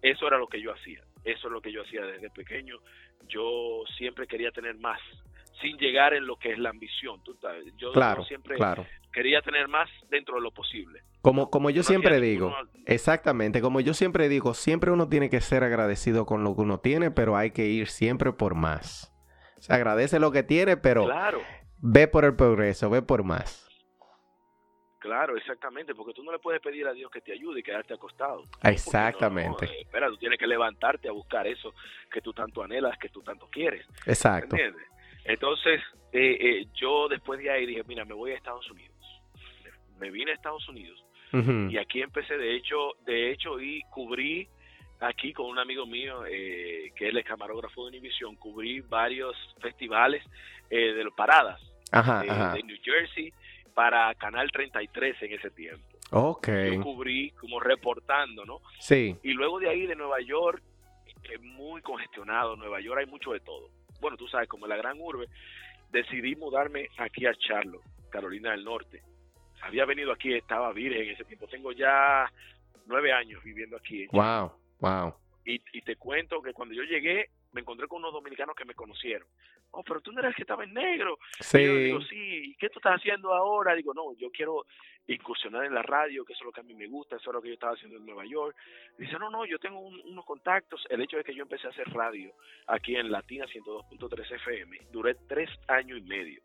[0.00, 2.76] eso era lo que yo hacía, eso es lo que yo hacía desde pequeño.
[3.26, 5.00] Yo siempre quería tener más,
[5.60, 7.22] sin llegar en lo que es la ambición.
[7.24, 7.36] Tú,
[7.76, 8.86] yo, claro, siempre claro.
[9.12, 11.02] quería tener más dentro de lo posible.
[11.20, 12.54] Como, como yo siempre digo,
[12.86, 16.78] exactamente, como yo siempre digo, siempre uno tiene que ser agradecido con lo que uno
[16.78, 19.12] tiene, pero hay que ir siempre por más.
[19.58, 21.42] Se agradece lo que tiene, pero claro.
[21.80, 23.68] Ve por el progreso, ve por más.
[24.98, 27.94] Claro, exactamente, porque tú no le puedes pedir a Dios que te ayude y quedarte
[27.94, 28.42] acostado.
[28.64, 29.66] Exactamente.
[29.66, 31.72] Eh, espera, tú tienes que levantarte a buscar eso
[32.10, 33.86] que tú tanto anhelas, que tú tanto quieres.
[34.06, 34.56] Exacto.
[34.56, 34.86] ¿Entiendes?
[35.24, 35.80] Entonces,
[36.12, 38.96] eh, eh, yo después de ahí dije, mira, me voy a Estados Unidos.
[39.98, 44.48] Me vine a Estados Unidos y aquí empecé, de hecho, de hecho, y cubrí
[45.00, 50.24] aquí con un amigo mío, que es el camarógrafo de Univision, cubrí varios festivales
[50.68, 53.32] de paradas de New Jersey
[53.74, 55.86] para Canal 33 en ese tiempo.
[56.10, 56.48] Ok.
[56.72, 58.60] Yo cubrí como reportando, ¿no?
[58.80, 59.16] Sí.
[59.22, 60.62] Y luego de ahí de Nueva York,
[61.30, 63.70] es muy congestionado, Nueva York hay mucho de todo.
[64.00, 65.28] Bueno, tú sabes, como la gran urbe,
[65.90, 69.02] decidí mudarme aquí a Charlotte, Carolina del Norte.
[69.60, 71.46] Había venido aquí, estaba virgen en ese tiempo.
[71.46, 72.30] Tengo ya
[72.86, 74.06] nueve años viviendo aquí.
[74.12, 75.14] wow, wow.
[75.44, 78.74] Y, y te cuento que cuando yo llegué, me encontré con unos dominicanos que me
[78.74, 79.26] conocieron.
[79.70, 81.18] Oh, pero tú no eres el que estaba en negro.
[81.40, 81.64] Sí.
[81.64, 83.74] yo digo, sí, ¿qué tú estás haciendo ahora?
[83.74, 84.66] Digo, no, yo quiero
[85.06, 87.34] incursionar en la radio, que eso es lo que a mí me gusta, eso es
[87.34, 88.56] lo que yo estaba haciendo en Nueva York.
[88.98, 90.86] Dice, no, no, yo tengo unos contactos.
[90.90, 92.32] El hecho de que yo empecé a hacer radio
[92.66, 96.42] aquí en Latina 102.3 FM, duré tres años y medio.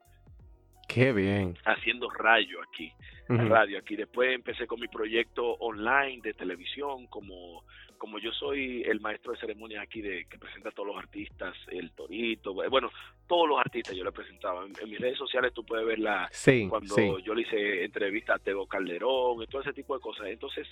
[0.88, 1.58] Qué bien.
[1.66, 2.92] Haciendo radio aquí,
[3.28, 3.96] radio aquí.
[3.96, 7.64] Después empecé con mi proyecto online de televisión, como
[8.04, 11.56] como yo soy el maestro de ceremonia aquí de que presenta a todos los artistas,
[11.72, 12.92] el Torito, bueno,
[13.28, 14.66] todos los artistas yo le presentaba.
[14.66, 16.30] En, mis redes sociales tú puedes verla
[16.68, 20.28] cuando yo le hice entrevista a Teo Calderón y todo ese tipo de cosas.
[20.28, 20.68] Entonces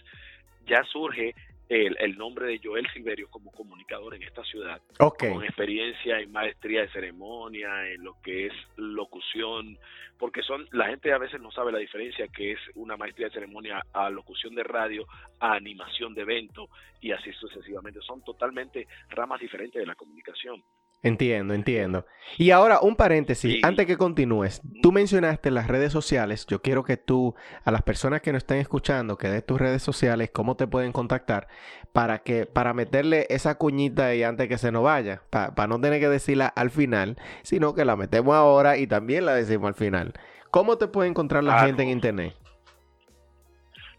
[0.68, 1.34] ya surge
[1.72, 6.82] el, el, nombre de Joel Silverio como comunicador en esta ciudad, con experiencia en maestría
[6.82, 9.78] de ceremonia, en lo que es locución,
[10.20, 13.36] porque son la gente a veces no sabe la diferencia que es una maestría de
[13.36, 15.08] ceremonia a locución de radio,
[15.40, 16.68] a animación de evento
[17.00, 18.02] y así sucesivamente.
[18.02, 20.62] Son totalmente ramas diferentes de la comunicación.
[21.04, 22.06] Entiendo, entiendo.
[22.38, 26.96] Y ahora un paréntesis, antes que continúes, tú mencionaste las redes sociales, yo quiero que
[26.96, 27.34] tú,
[27.66, 30.92] a las personas que nos estén escuchando, que des tus redes sociales, cómo te pueden
[30.92, 31.48] contactar,
[31.92, 36.00] para que, para meterle esa cuñita ahí antes que se nos vaya, para no tener
[36.00, 40.14] que decirla al final, sino que la metemos ahora y también la decimos al final.
[40.52, 42.36] ¿Cómo te puede encontrar la gente en internet?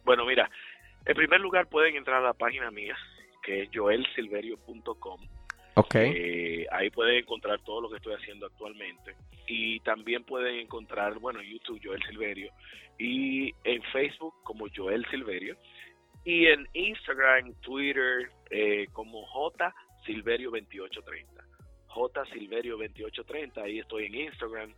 [0.04, 0.48] Bueno, mira,
[1.04, 2.96] en primer lugar pueden entrar a la página mía,
[3.42, 5.20] que es joelsilverio.com
[5.74, 6.12] Okay.
[6.14, 9.14] Eh, ahí pueden encontrar todo lo que estoy haciendo actualmente.
[9.46, 12.52] Y también pueden encontrar, bueno, en YouTube Joel Silverio
[12.98, 15.56] y en Facebook como Joel Silverio
[16.24, 19.74] y en Instagram, Twitter eh, como J
[20.06, 21.44] Silverio 2830.
[21.88, 24.74] J Silverio 2830, ahí estoy en Instagram,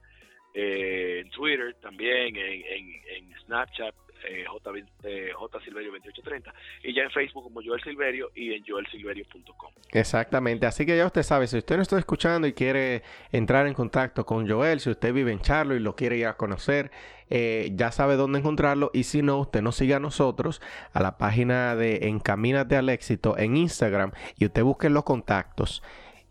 [0.54, 3.94] eh, en Twitter también, en, en Snapchat
[4.26, 4.70] eh, J,
[5.04, 9.70] eh, J, Silverio 2830 y ya en Facebook como Joel Silverio y en joelsilverio.com.
[9.92, 13.74] Exactamente, así que ya usted sabe, si usted no está escuchando y quiere entrar en
[13.74, 16.90] contacto con Joel, si usted vive en Charlo y lo quiere ir a conocer,
[17.30, 20.60] eh, ya sabe dónde encontrarlo y si no, usted nos sigue a nosotros
[20.92, 25.82] a la página de Encamínate al Éxito en Instagram y usted busque los contactos.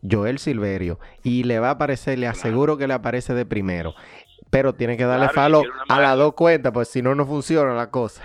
[0.10, 3.96] Joel Silverio y le va a aparecer, le aseguro que le aparece de primero.
[4.54, 7.90] Pero tiene que darle falo a las dos cuentas, pues si no, no funciona la
[7.90, 8.24] cosa.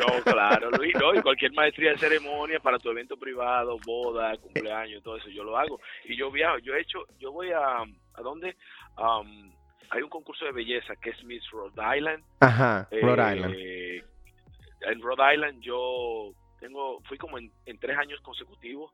[0.00, 5.02] No, claro, Luis, no, y cualquier maestría de ceremonia para tu evento privado, boda, cumpleaños,
[5.02, 5.78] todo eso, yo lo hago.
[6.06, 8.56] Y yo viajo, yo he hecho, yo voy a, ¿a dónde?
[9.90, 12.24] hay un concurso de belleza que es Miss Rhode Island.
[12.40, 13.54] Ajá, Rhode eh, Island.
[14.92, 18.92] En Rhode Island yo tengo, fui como en, tres años consecutivos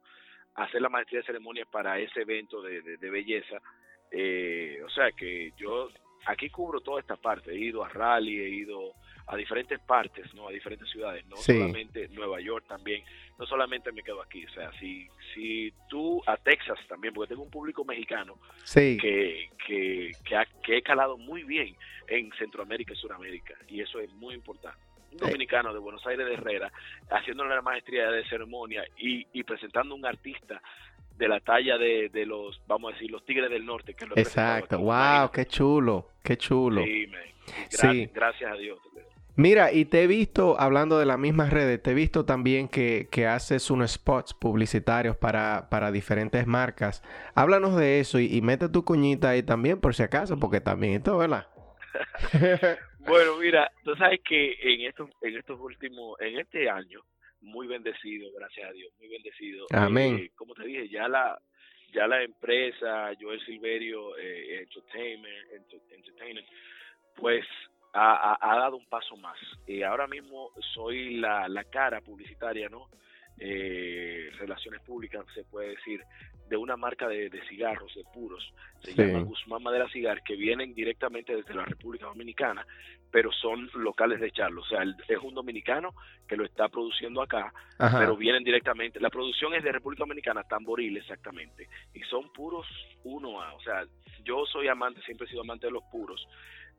[0.57, 3.59] a hacer la maestría de ceremonia para ese evento de, de, belleza.
[4.11, 5.89] Eh, o sea que yo
[6.27, 8.95] aquí cubro toda esta parte, he ido a rally, he ido
[9.27, 10.49] a diferentes partes, ¿no?
[10.49, 13.05] A diferentes ciudades, no solamente Nueva York también,
[13.39, 17.45] no solamente me quedo aquí, o sea, si, si tú a Texas también, porque tengo
[17.45, 18.99] un público mexicano sí.
[19.01, 21.77] que, que, que, ha, que he calado muy bien
[22.09, 24.79] en Centroamérica y Sudamérica, y eso es muy importante.
[25.13, 26.73] Un dominicano de Buenos Aires de Herrera,
[27.11, 30.63] haciéndole la maestría de ceremonia y, y presentando un artista
[31.21, 33.95] de la talla de, de, los, vamos a decir, los Tigres del Norte.
[33.95, 36.83] Que lo Exacto, wow, qué chulo, qué chulo.
[37.69, 38.79] Sí, gracias a Dios.
[39.37, 43.09] Mira, y te he visto, hablando de las mismas redes, te he visto también que,
[43.11, 47.03] que haces unos spots publicitarios para, para, diferentes marcas.
[47.35, 51.17] Háblanos de eso y, mete tu cuñita ahí también, por si acaso, porque también esto,
[51.19, 51.47] ¿verdad?
[52.99, 57.01] bueno, mira, tú sabes que en estos, en estos últimos, en este año,
[57.41, 59.67] muy bendecido, gracias a Dios, muy bendecido.
[59.73, 60.19] Amén.
[60.19, 61.41] Eh, como te dije, ya la,
[61.93, 66.47] ya la empresa Joel Silverio eh, Entertainment, Entertainment,
[67.17, 67.45] pues
[67.93, 69.39] ha, ha, dado un paso más.
[69.67, 72.89] Y ahora mismo soy la, la cara publicitaria, ¿no?
[73.43, 76.05] Eh, relaciones públicas, se puede decir,
[76.51, 81.35] de una marca de, cigarros, de puros, se llama Guzmán Madera Cigar, que vienen directamente
[81.35, 82.67] desde la República Dominicana,
[83.11, 84.61] pero son locales de Charlo.
[84.61, 85.95] O sea, es un dominicano
[86.29, 89.01] que lo está produciendo acá, pero vienen directamente.
[89.01, 92.67] La producción es de República Dominicana, Tamboril exactamente, y son puros
[93.05, 93.55] 1A.
[93.55, 93.87] O sea,
[94.23, 96.27] yo soy amante, siempre he sido amante de los puros.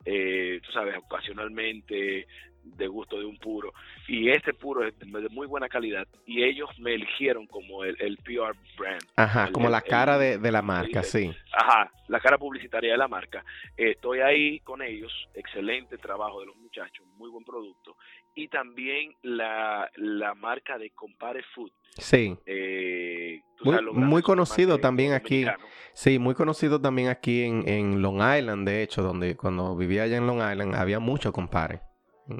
[0.05, 2.27] Eh, tú sabes, ocasionalmente
[2.63, 3.73] de gusto de un puro.
[4.07, 8.17] Y este puro es de muy buena calidad y ellos me eligieron como el, el
[8.17, 9.01] PR brand.
[9.15, 11.31] Ajá, como la cara de, la marca, sí.
[11.53, 13.43] Ajá, la cara publicitaria de la marca.
[13.77, 17.95] estoy ahí con ellos, excelente trabajo de los muchachos, muy buen producto.
[18.33, 21.71] Y también la, la marca de Compare Food.
[21.97, 22.37] Sí.
[22.45, 25.45] Eh, muy, conocido también aquí.
[25.93, 30.17] Sí, muy conocido también aquí en, en Long Island, de hecho, donde cuando vivía allá
[30.17, 31.90] en Long Island había mucho Compare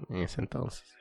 [0.10, 0.98] en ese entonces.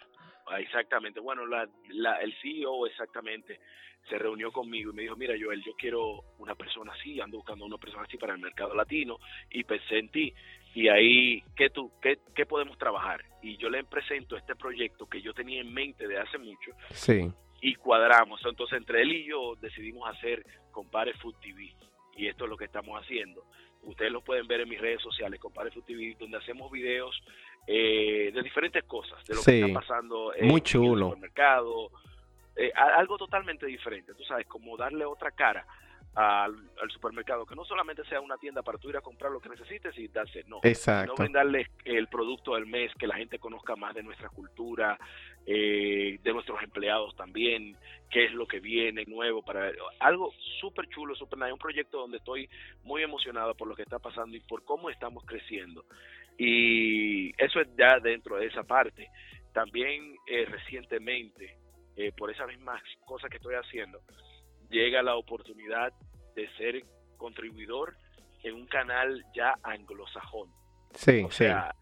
[0.47, 1.21] Ah, exactamente.
[1.21, 3.61] Bueno, la, la, el CEO exactamente
[4.09, 7.65] se reunió conmigo y me dijo, mira Joel, yo quiero una persona así, ando buscando
[7.65, 9.19] una persona así para el mercado latino
[9.51, 10.35] y pensé en ti.
[10.75, 13.25] Y ahí, ¿qué, tú, qué, qué podemos trabajar?
[13.43, 16.73] Y yo le presento este proyecto que yo tenía en mente de hace mucho.
[16.91, 17.31] Sí.
[17.61, 18.41] Y cuadramos.
[18.45, 21.75] Entonces, entre él y yo decidimos hacer Compare Food TV.
[22.17, 23.45] Y esto es lo que estamos haciendo.
[23.83, 27.23] Ustedes lo pueden ver en mis redes sociales, Compare TV, donde hacemos videos
[27.67, 31.07] eh, de diferentes cosas, de lo que está pasando en, Muy chulo.
[31.07, 31.91] el supermercado,
[32.57, 35.67] eh, algo totalmente diferente, tú sabes, como darle otra cara
[36.15, 39.49] al, supermercado, que no solamente sea una tienda para tú ir a comprar lo que
[39.49, 41.13] necesites y darse, no, Exacto.
[41.13, 44.99] no brindarle el producto del mes, que la gente conozca más de nuestra cultura,
[45.47, 47.77] eh, de nuestros empleados también,
[48.11, 49.71] qué es lo que viene nuevo, para
[50.01, 52.49] algo súper chulo, súper hay un proyecto donde estoy
[52.83, 55.85] muy emocionado por lo que está pasando y por cómo estamos creciendo.
[56.37, 59.09] Y eso es ya dentro de esa parte.
[59.53, 61.57] También eh, recientemente,
[61.97, 64.01] eh, por esas mismas cosas que estoy haciendo,
[64.71, 65.93] llega la oportunidad
[66.35, 66.85] de ser
[67.17, 67.97] contribuidor
[68.43, 70.51] en un canal ya anglosajón.
[70.95, 71.75] Sí, o sea,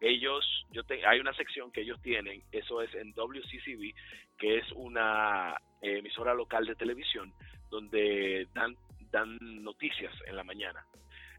[0.00, 3.94] ellos, yo hay una sección que ellos tienen, eso es en WCCB,
[4.38, 7.32] que es una emisora local de televisión
[7.70, 8.74] donde dan,
[9.10, 10.84] dan noticias en la mañana.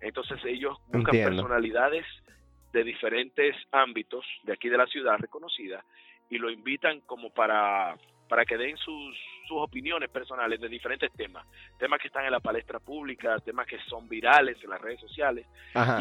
[0.02, 2.06] Entonces ellos buscan personalidades
[2.72, 5.84] de diferentes ámbitos de aquí de la ciudad reconocida
[6.30, 7.96] y lo invitan como para,
[8.30, 9.18] para que den sus,
[9.48, 11.46] sus opiniones personales de diferentes temas,
[11.80, 15.48] temas que están en la palestra pública, temas que son virales en las redes sociales.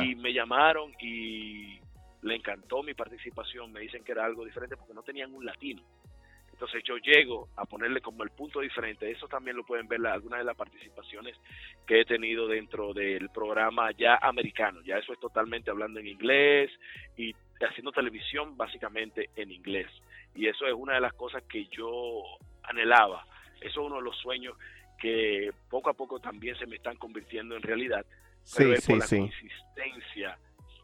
[0.03, 1.79] Y me llamaron y
[2.23, 5.83] le encantó mi participación, me dicen que era algo diferente porque no tenían un latino.
[6.57, 9.11] Entonces yo llego a ponerle como el punto diferente.
[9.11, 11.37] Eso también lo pueden ver algunas de las participaciones
[11.87, 14.81] que he tenido dentro del programa ya americano.
[14.83, 16.71] Ya eso es totalmente hablando en inglés
[17.15, 19.89] y haciendo televisión básicamente en inglés.
[20.35, 22.23] Y eso es una de las cosas que yo
[22.63, 23.27] anhelaba.
[23.61, 24.57] Eso es uno de los sueños
[24.99, 28.05] que poco a poco también se me están convirtiendo en realidad.
[28.43, 29.19] Sí, sí, la sí.
[29.19, 30.39] consistencia,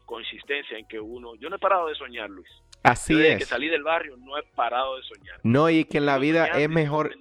[0.05, 2.49] consistencia en que uno, yo no he parado de soñar, Luis.
[2.83, 3.39] Así Desde es.
[3.39, 5.39] que salí del barrio no he parado de soñar.
[5.43, 7.15] No, y que en la vida es mejor.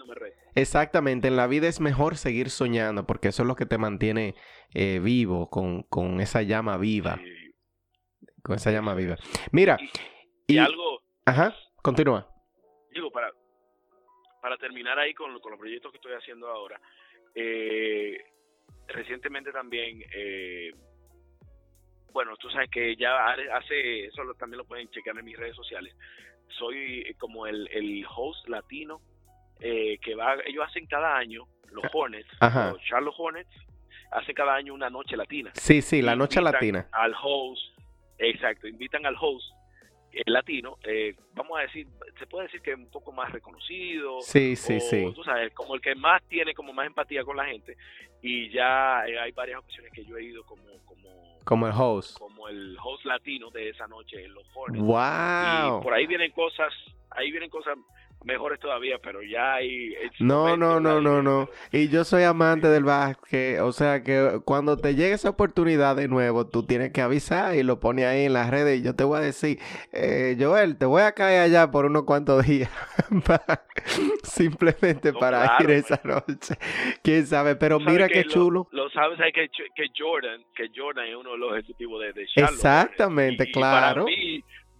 [0.54, 4.34] Exactamente, en la vida es mejor seguir soñando porque eso es lo que te mantiene
[4.74, 7.20] eh, vivo, con, con, esa llama viva.
[8.42, 9.16] Con esa llama viva.
[9.52, 9.78] Mira.
[10.48, 11.00] Y, algo.
[11.24, 12.28] Ajá, continúa.
[12.92, 13.30] Digo, para,
[14.42, 16.78] para terminar ahí con, con los proyectos que estoy haciendo ahora.
[17.32, 18.18] Eh,
[18.88, 20.02] recientemente también.
[20.12, 20.72] Eh,
[22.12, 25.96] bueno, tú sabes que ya hace, eso también lo pueden chequear en mis redes sociales,
[26.58, 29.00] soy como el, el host latino
[29.60, 33.54] eh, que va, ellos hacen cada año, los Hornets, los Charlotte Hornets,
[34.10, 35.52] hacen cada año una noche latina.
[35.54, 36.86] Sí, sí, la noche latina.
[36.92, 37.62] Al host,
[38.18, 39.46] exacto, invitan al host
[40.26, 41.86] latino, eh, vamos a decir,
[42.18, 44.20] se puede decir que es un poco más reconocido.
[44.20, 45.12] Sí, sí, sí.
[45.14, 47.76] Tú sabes, como el que más tiene como más empatía con la gente.
[48.20, 51.02] Y ya eh, hay varias ocasiones que yo he ido como, como
[51.44, 52.18] como el host.
[52.18, 54.84] Como el host latino de esa noche en los Hornets.
[54.84, 55.80] ¡Wow!
[55.80, 56.72] Y por ahí vienen cosas,
[57.10, 57.76] ahí vienen cosas
[58.24, 59.94] mejores todavía, pero ya hay...
[60.20, 61.48] No, no, no, no, no.
[61.70, 66.08] Y yo soy amante del básquet, o sea que cuando te llegue esa oportunidad de
[66.08, 69.04] nuevo, tú tienes que avisar y lo pones ahí en las redes y yo te
[69.04, 69.58] voy a decir,
[69.92, 72.70] eh, Joel, te voy a caer allá por unos cuantos días,
[74.22, 76.54] simplemente para ir esa noche.
[77.02, 77.56] ¿Quién sabe?
[77.56, 78.68] Pero mira qué chulo.
[78.70, 82.26] Lo, sabes, hay que, que Jordan, que Jordan es uno de los ejecutivos de, de
[82.36, 84.06] Exactamente, claro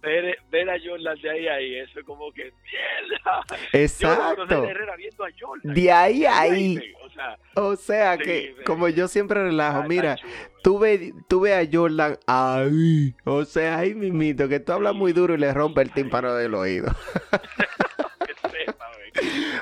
[0.03, 3.41] ver, ver a Jordan de ahí a ahí, eso es como que mierda.
[3.73, 4.45] Exacto.
[5.63, 6.79] De ahí a ahí.
[7.55, 10.17] O sea, que, como yo siempre relajo, mira,
[10.63, 13.15] tuve, tuve a Jordan ahí.
[13.23, 16.55] O sea, ahí mismito, que tú hablas muy duro y le rompe el tímpano del
[16.55, 16.91] oído.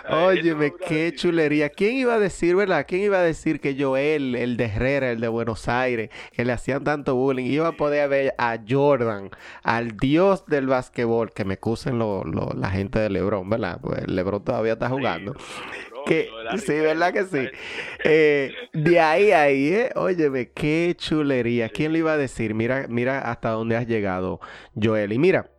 [0.09, 1.69] Óyeme, qué chulería.
[1.69, 2.85] ¿Quién iba a decir, verdad?
[2.87, 6.53] ¿Quién iba a decir que Joel, el de Herrera, el de Buenos Aires, que le
[6.53, 9.29] hacían tanto bullying, iba a poder ver a Jordan,
[9.63, 13.79] al dios del básquetbol, que me excusen lo, la gente de Lebron, ¿verdad?
[13.81, 15.35] Pues Lebron todavía está jugando.
[16.05, 17.47] que, sí, ¿verdad que sí?
[18.03, 19.91] Eh, de ahí a ahí, ¿eh?
[19.95, 21.69] Óyeme, qué chulería.
[21.69, 22.53] ¿Quién le iba a decir?
[22.53, 24.39] Mira, mira hasta dónde has llegado,
[24.81, 25.13] Joel.
[25.13, 25.49] Y mira,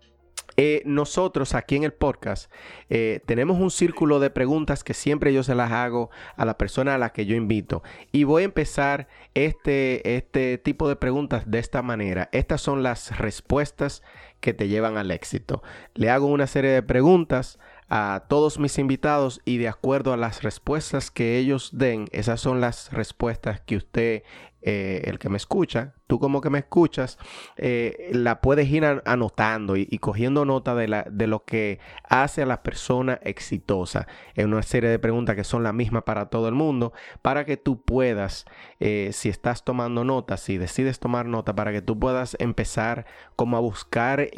[0.56, 2.50] eh, nosotros aquí en el podcast
[2.90, 6.94] eh, tenemos un círculo de preguntas que siempre yo se las hago a la persona
[6.94, 7.82] a la que yo invito.
[8.12, 12.28] Y voy a empezar este, este tipo de preguntas de esta manera.
[12.32, 14.02] Estas son las respuestas
[14.40, 15.62] que te llevan al éxito.
[15.94, 20.42] Le hago una serie de preguntas a todos mis invitados y de acuerdo a las
[20.42, 24.22] respuestas que ellos den, esas son las respuestas que usted
[24.64, 27.18] eh, el que me escucha, tú como que me escuchas,
[27.56, 32.46] eh, la puedes ir anotando y, cogiendo nota de, la, de, lo que hace a
[32.46, 34.06] la persona exitosa.
[34.34, 36.92] Es una serie de preguntas que son las mismas para todo el mundo,
[37.22, 38.44] para que tú puedas,
[38.78, 43.56] eh, si estás tomando notas, si decides tomar nota, para que tú puedas empezar como
[43.56, 44.28] a buscar,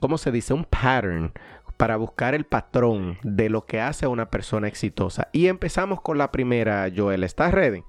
[0.00, 0.52] ¿cómo se dice?
[0.52, 1.32] Un pattern
[1.76, 5.28] para buscar el patrón de lo que hace a una persona exitosa.
[5.32, 7.24] Y empezamos con la primera, Joel.
[7.24, 7.82] ¿Estás ready?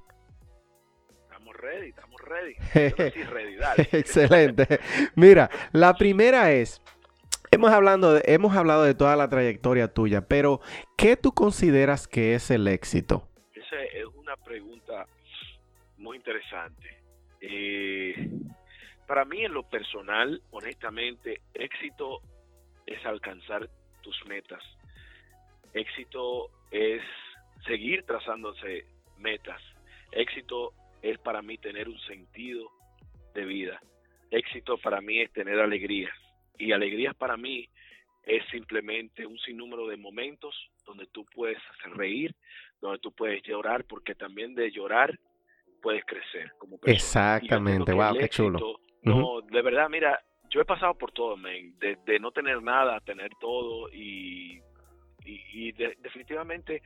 [3.91, 4.79] Excelente.
[5.15, 6.81] Mira, la primera es,
[7.51, 10.61] hemos, hablando de, hemos hablado de toda la trayectoria tuya, pero
[10.97, 13.27] ¿qué tú consideras que es el éxito?
[13.53, 15.05] Esa es una pregunta
[15.97, 16.97] muy interesante.
[17.41, 18.29] Eh,
[19.07, 22.21] para mí en lo personal, honestamente, éxito
[22.85, 23.69] es alcanzar
[24.01, 24.63] tus metas.
[25.73, 27.01] Éxito es
[27.67, 28.85] seguir trazándose
[29.17, 29.61] metas.
[30.11, 32.69] Éxito es para mí tener un sentido
[33.33, 33.81] de vida.
[34.31, 36.13] Éxito para mí es tener alegrías.
[36.57, 37.69] Y alegrías para mí
[38.23, 42.35] es simplemente un sinnúmero de momentos donde tú puedes hacer reír,
[42.81, 45.17] donde tú puedes llorar, porque también de llorar
[45.81, 48.79] puedes crecer como Exactamente, wow, qué chulo.
[49.03, 50.19] No, de verdad, mira,
[50.49, 54.59] yo he pasado por todo, de, no tener nada a tener todo y,
[55.23, 56.81] y, definitivamente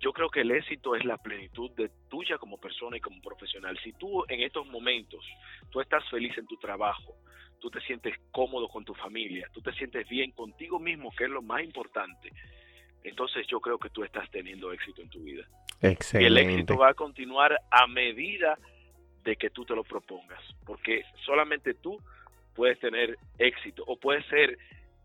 [0.00, 3.78] yo creo que el éxito es la plenitud de tuya como persona y como profesional.
[3.84, 5.24] Si tú en estos momentos,
[5.70, 7.14] tú estás feliz en tu trabajo,
[7.60, 11.30] tú te sientes cómodo con tu familia, tú te sientes bien contigo mismo, que es
[11.30, 12.32] lo más importante,
[13.04, 15.46] entonces yo creo que tú estás teniendo éxito en tu vida.
[15.82, 16.22] Excelente.
[16.22, 18.58] Y el éxito va a continuar a medida
[19.22, 21.98] de que tú te lo propongas, porque solamente tú
[22.54, 24.58] puedes tener éxito o puedes ser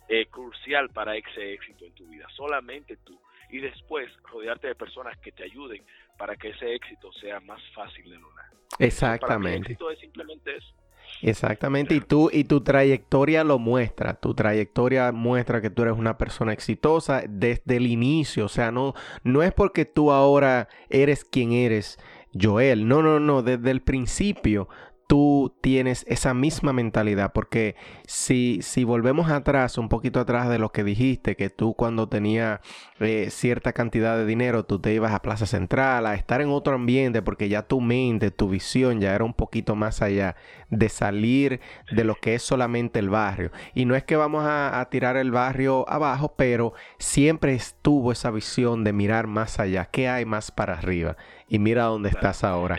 [0.07, 3.19] eh, crucial para ese éxito en tu vida, solamente tú
[3.49, 5.83] y después rodearte de personas que te ayuden
[6.17, 8.45] para que ese éxito sea más fácil de lograr.
[8.79, 9.57] Exactamente.
[9.57, 10.73] el éxito es simplemente eso.
[11.21, 16.17] Exactamente, y tú y tu trayectoria lo muestra, tu trayectoria muestra que tú eres una
[16.17, 18.93] persona exitosa desde el inicio, o sea, no
[19.23, 21.97] no es porque tú ahora eres quien eres,
[22.39, 24.67] Joel, no, no, no, desde el principio
[25.07, 27.75] tú tienes esa misma mentalidad, porque
[28.07, 32.59] si, si volvemos atrás, un poquito atrás de lo que dijiste, que tú cuando tenías
[32.99, 36.75] eh, cierta cantidad de dinero, tú te ibas a Plaza Central, a estar en otro
[36.75, 40.35] ambiente, porque ya tu mente, tu visión ya era un poquito más allá
[40.69, 41.59] de salir
[41.91, 43.51] de lo que es solamente el barrio.
[43.73, 48.83] Y no es que vamos a, tirar el barrio abajo, pero siempre estuvo esa visión
[48.83, 51.17] de mirar más allá, qué hay más para arriba.
[51.47, 52.77] Y mira dónde estás ahora.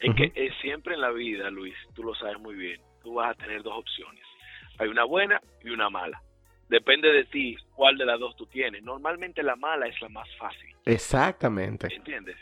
[0.00, 3.30] Es que es siempre en la vida, Luis, tú lo sabes muy bien, tú vas
[3.30, 4.24] a tener dos opciones.
[4.78, 6.22] Hay una buena y una mala.
[6.68, 8.82] Depende de ti cuál de las dos tú tienes.
[8.82, 10.74] Normalmente la mala es la más fácil.
[10.86, 11.92] Exactamente.
[11.94, 12.36] ¿Entiendes?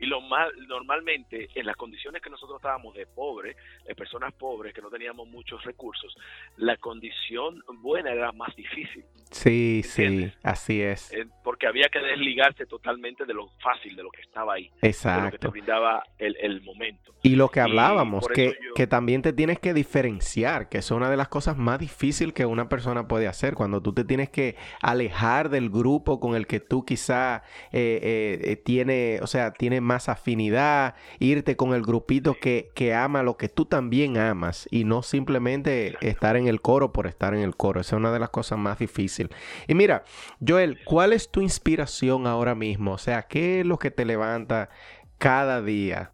[0.00, 4.74] Y lo más, normalmente, en las condiciones que nosotros estábamos de pobres, de personas pobres,
[4.74, 6.16] que no teníamos muchos recursos,
[6.56, 9.04] la condición buena era más difícil.
[9.30, 11.12] Sí, sí, así es.
[11.12, 14.70] Eh, porque había que desligarse totalmente de lo fácil, de lo que estaba ahí.
[14.82, 15.20] Exacto.
[15.20, 17.14] De lo que te brindaba el, el momento.
[17.22, 21.16] Y lo que hablábamos, que, que también te tienes que diferenciar, que es una de
[21.18, 25.50] las cosas más difíciles que una persona puede hacer, cuando tú te tienes que alejar
[25.50, 27.42] del grupo con el que tú quizá
[27.72, 32.94] eh, eh, eh tiene, o sea, tiene más afinidad, irte con el grupito que, que
[32.94, 37.34] ama lo que tú también amas y no simplemente estar en el coro por estar
[37.34, 37.80] en el coro.
[37.80, 39.30] Esa es una de las cosas más difíciles
[39.66, 40.04] y mira,
[40.46, 42.92] Joel, ¿cuál es tu inspiración ahora mismo?
[42.92, 44.70] O sea, ¿qué es lo que te levanta
[45.18, 46.12] cada día?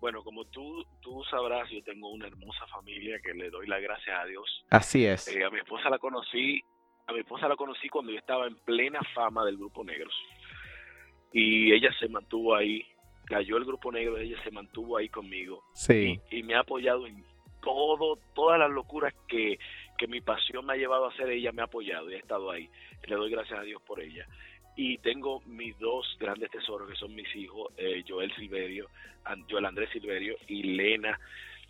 [0.00, 4.18] Bueno, como tú, tú sabrás, yo tengo una hermosa familia que le doy la gracias
[4.18, 4.64] a Dios.
[4.70, 5.28] Así es.
[5.28, 6.62] Eh, a mi esposa la conocí,
[7.06, 10.14] a mi esposa la conocí cuando yo estaba en plena fama del Grupo Negros.
[11.32, 12.86] Y ella se mantuvo ahí,
[13.26, 15.62] cayó el Grupo Negro, ella se mantuvo ahí conmigo.
[15.74, 16.20] Sí.
[16.30, 17.24] Y, y me ha apoyado en
[17.62, 19.58] todo, todas las locuras que,
[19.96, 22.50] que mi pasión me ha llevado a hacer, ella me ha apoyado y ha estado
[22.50, 22.68] ahí.
[23.06, 24.26] Le doy gracias a Dios por ella.
[24.76, 28.88] Y tengo mis dos grandes tesoros, que son mis hijos, eh, Joel Silverio,
[29.48, 31.18] Joel Andrés Silverio y Lena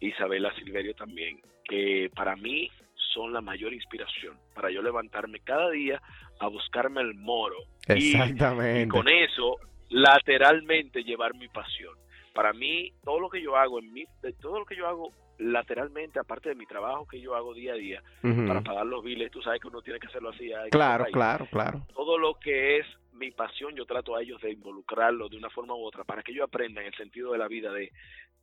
[0.00, 2.70] Isabela Silverio también, que para mí
[3.12, 6.02] son la mayor inspiración para yo levantarme cada día
[6.40, 7.57] a buscarme el moro.
[7.86, 8.82] Exactamente.
[8.82, 9.57] Y, con eso,
[9.91, 11.95] lateralmente llevar mi pasión.
[12.32, 14.05] Para mí, todo lo que yo hago, en mi,
[14.41, 17.76] todo lo que yo hago lateralmente, aparte de mi trabajo que yo hago día a
[17.76, 18.03] día
[18.47, 20.51] para pagar los biles, tú sabes que uno tiene que hacerlo así.
[20.70, 21.87] Claro, claro, claro.
[21.95, 25.74] Todo lo que es mi pasión, yo trato a ellos de involucrarlo de una forma
[25.74, 27.91] u otra para que ellos aprendan el sentido de la vida, de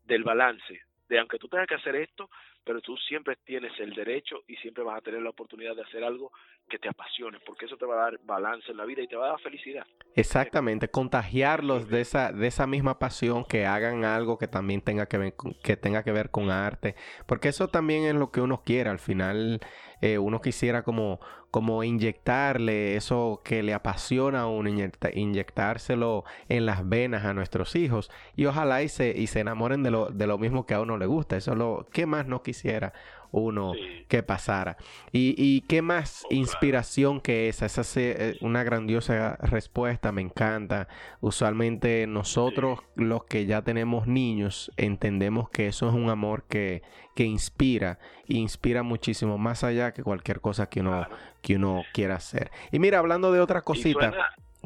[0.06, 2.30] del balance, de aunque tú tengas que hacer esto,
[2.64, 6.04] pero tú siempre tienes el derecho y siempre vas a tener la oportunidad de hacer
[6.04, 6.32] algo
[6.72, 9.18] que te apasione, porque eso te va a dar balance en la vida y te
[9.18, 9.86] va a dar felicidad.
[10.16, 15.18] Exactamente, contagiarlos de esa, de esa misma pasión, que hagan algo que también tenga que
[15.18, 16.96] ver, que tenga que ver con arte,
[17.26, 19.60] porque eso también es lo que uno quiere, al final
[20.00, 21.20] eh, uno quisiera como,
[21.52, 24.70] como inyectarle eso que le apasiona a uno,
[25.14, 29.92] inyectárselo en las venas a nuestros hijos y ojalá y se, y se enamoren de
[29.92, 32.42] lo, de lo mismo que a uno le gusta, eso es lo que más no
[32.42, 32.94] quisiera
[33.32, 33.74] uno
[34.08, 34.78] que pasara.
[35.12, 40.88] Y, y, qué más inspiración que esa, esa es eh, una grandiosa respuesta, me encanta.
[41.22, 46.84] Usualmente nosotros los que ya tenemos niños entendemos que eso es un amor que,
[47.16, 51.08] que inspira, inspira muchísimo más allá que cualquier cosa que uno,
[51.42, 52.52] que uno quiera hacer.
[52.72, 54.14] Y mira, hablando de otra cosita,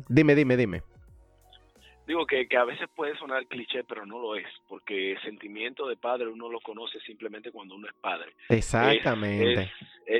[0.08, 0.95] dime, dime, dime
[2.08, 5.88] digo que, que a veces puede sonar cliché, pero no lo es, porque el sentimiento
[5.88, 8.34] de padre uno lo conoce simplemente cuando uno es padre.
[8.50, 9.72] Exactamente.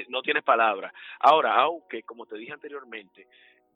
[0.10, 0.94] no tienes palabra.
[1.20, 3.28] Ahora, aunque, como te dije anteriormente,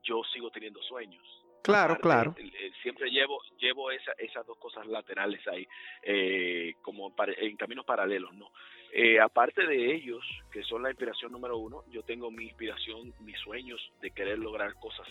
[0.04, 1.24] yo sigo teniendo sueños.
[1.62, 2.36] Claro, claro.
[2.82, 5.68] siempre llevo llevo esa, esas dos cosas laterales ahí,
[6.04, 8.52] eh, como en caminos paralelos, ¿no?
[8.92, 13.38] Eh, aparte de ellos, que son la inspiración número uno, yo tengo mi inspiración, mis
[13.40, 15.08] sueños de querer lograr cosas,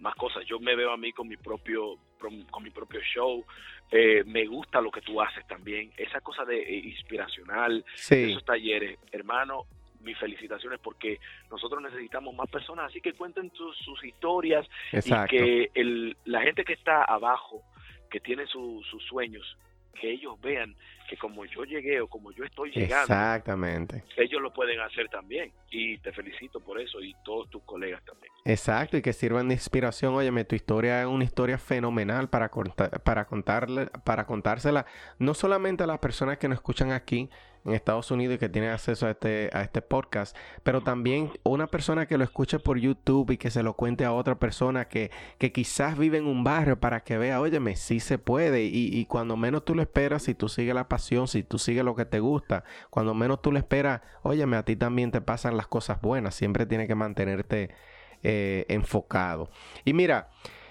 [0.00, 0.44] más cosas.
[0.46, 3.44] Yo me veo a mí con mi propio, con mi propio show.
[3.90, 5.92] Eh, me gusta lo que tú haces también.
[5.96, 9.64] Esa cosa de eh, inspiracional, esos talleres, hermano.
[10.00, 11.20] Mis felicitaciones porque
[11.50, 16.72] nosotros necesitamos más personas, así que cuenten sus historias y que el, la gente que
[16.72, 17.62] está abajo,
[18.10, 19.58] que tiene sus sueños,
[19.98, 20.74] que ellos vean
[21.08, 24.04] que como yo llegué o como yo estoy llegando, Exactamente.
[24.16, 25.52] ellos lo pueden hacer también.
[25.70, 28.32] Y te felicito por eso y todos tus colegas también.
[28.44, 30.14] Exacto, y que sirvan de inspiración.
[30.14, 32.50] Óyeme, tu historia es una historia fenomenal para,
[33.04, 34.86] para, contarle, para contársela
[35.18, 37.28] no solamente a las personas que nos escuchan aquí,
[37.64, 41.66] en Estados Unidos y que tiene acceso a este, a este podcast, pero también una
[41.66, 45.10] persona que lo escuche por YouTube y que se lo cuente a otra persona que,
[45.38, 49.04] que quizás vive en un barrio para que vea, óyeme, sí se puede y, y
[49.06, 52.04] cuando menos tú lo esperas, si tú sigues la pasión, si tú sigues lo que
[52.04, 56.00] te gusta, cuando menos tú lo esperas, óyeme, a ti también te pasan las cosas
[56.00, 57.70] buenas, siempre tienes que mantenerte
[58.22, 59.50] eh, enfocado.
[59.84, 60.28] Y mira,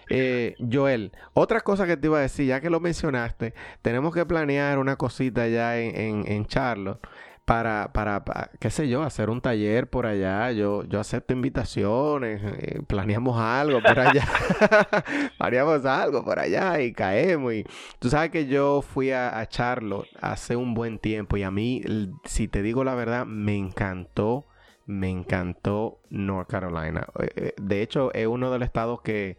[0.10, 4.26] eh, Joel, otra cosa que te iba a decir, ya que lo mencionaste, tenemos que
[4.26, 7.00] planear una cosita ya en, en, Charlotte.
[7.46, 10.52] Para, para, qué sé yo, hacer un taller por allá.
[10.52, 14.24] Yo, yo acepto invitaciones, eh, planeamos algo por allá.
[15.40, 17.54] planeamos algo por allá y caemos.
[17.54, 17.66] Y
[17.98, 21.82] tú sabes que yo fui a, a, Charlotte hace un buen tiempo y a mí,
[22.24, 24.46] si te digo la verdad, me encantó,
[24.86, 27.08] me encantó North Carolina.
[27.20, 29.38] Eh, de hecho, es uno de los estados que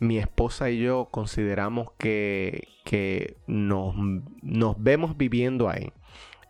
[0.00, 3.94] mi esposa y yo consideramos que, que nos,
[4.78, 5.92] vemos viviendo ahí.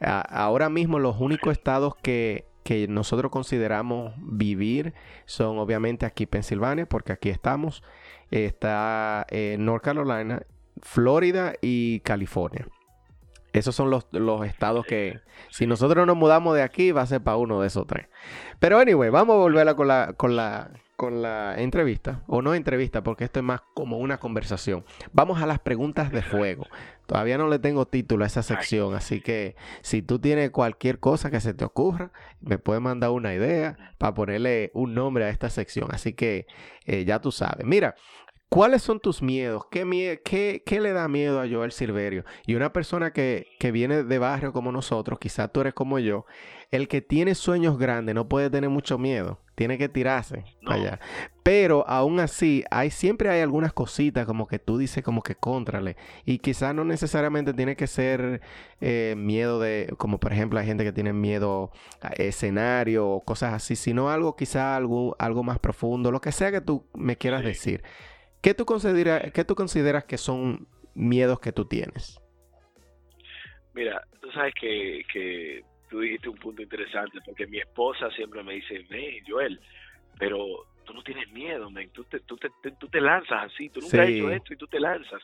[0.01, 4.94] ahora mismo los únicos estados que, que nosotros consideramos vivir
[5.26, 7.82] son obviamente aquí Pensilvania, porque aquí estamos,
[8.30, 10.42] está eh, North Carolina,
[10.80, 12.66] Florida y California.
[13.53, 15.20] Esos son los, los, estados que,
[15.51, 18.07] si nosotros nos mudamos de aquí, va a ser para uno de esos tres.
[18.61, 20.70] Pero anyway, vamos a volver con la, con la,
[21.01, 24.84] con la entrevista, o no entrevista, porque esto es más como una conversación.
[25.14, 26.66] Vamos a las preguntas de fuego.
[27.07, 31.30] Todavía no le tengo título a esa sección, así que si tú tienes cualquier cosa
[31.30, 35.48] que se te ocurra, me puedes mandar una idea para ponerle un nombre a esta
[35.48, 35.88] sección.
[35.90, 36.46] Así que
[36.84, 37.64] eh, ya tú sabes.
[37.64, 37.94] Mira,
[38.51, 39.62] ¿Cuáles son tus miedos?
[39.70, 42.24] ¿Qué, qué, qué le da miedo a Joel Silverio?
[42.46, 46.26] Y una persona que, que, viene de barrio como nosotros, quizás tú eres como yo,
[46.72, 50.98] el que tiene sueños grandes no puede tener mucho miedo, tiene que tirarse allá.
[51.42, 55.98] Pero aún así, hay, siempre hay algunas cositas como que tú dices como que contrale.
[56.24, 58.40] Y quizás no necesariamente tiene que ser
[58.80, 63.52] eh, miedo de, como por ejemplo hay gente que tiene miedo a escenario o cosas
[63.52, 67.44] así, sino algo quizás algo, algo más profundo, lo que sea que tú me quieras
[67.44, 67.82] decir.
[68.40, 72.18] ¿Qué tú, consideras, ¿Qué tú consideras que son miedos que tú tienes?
[73.74, 78.55] Mira, tú sabes que, que tú dijiste un punto interesante, porque mi esposa siempre me
[78.55, 79.61] dice, hey, Joel,
[80.18, 81.88] pero tú no tienes miedo, man.
[81.91, 84.66] Tú, te, tú, te, tú te lanzas así, tú nunca has hecho esto y tú
[84.66, 85.22] te lanzas.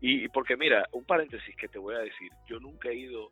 [0.00, 3.30] Y porque mira, un paréntesis que te voy a decir, yo nunca he ido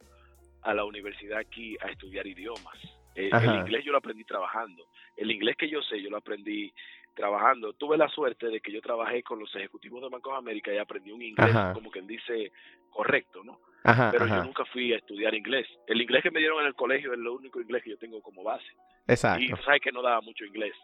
[0.63, 2.77] a la universidad aquí a estudiar idiomas.
[3.15, 4.87] Eh, el inglés yo lo aprendí trabajando.
[5.17, 6.73] El inglés que yo sé, yo lo aprendí
[7.15, 7.73] trabajando.
[7.73, 10.79] Tuve la suerte de que yo trabajé con los ejecutivos de Banco de América y
[10.79, 12.53] aprendí un inglés, como quien dice,
[12.91, 13.59] correcto, ¿no?
[13.83, 15.67] Pero yo nunca fui a estudiar inglés.
[15.87, 18.21] El inglés que me dieron en el colegio es lo único inglés que yo tengo
[18.21, 18.67] como base.
[19.07, 19.43] Exacto.
[19.43, 20.75] Y sabes que no daba mucho inglés.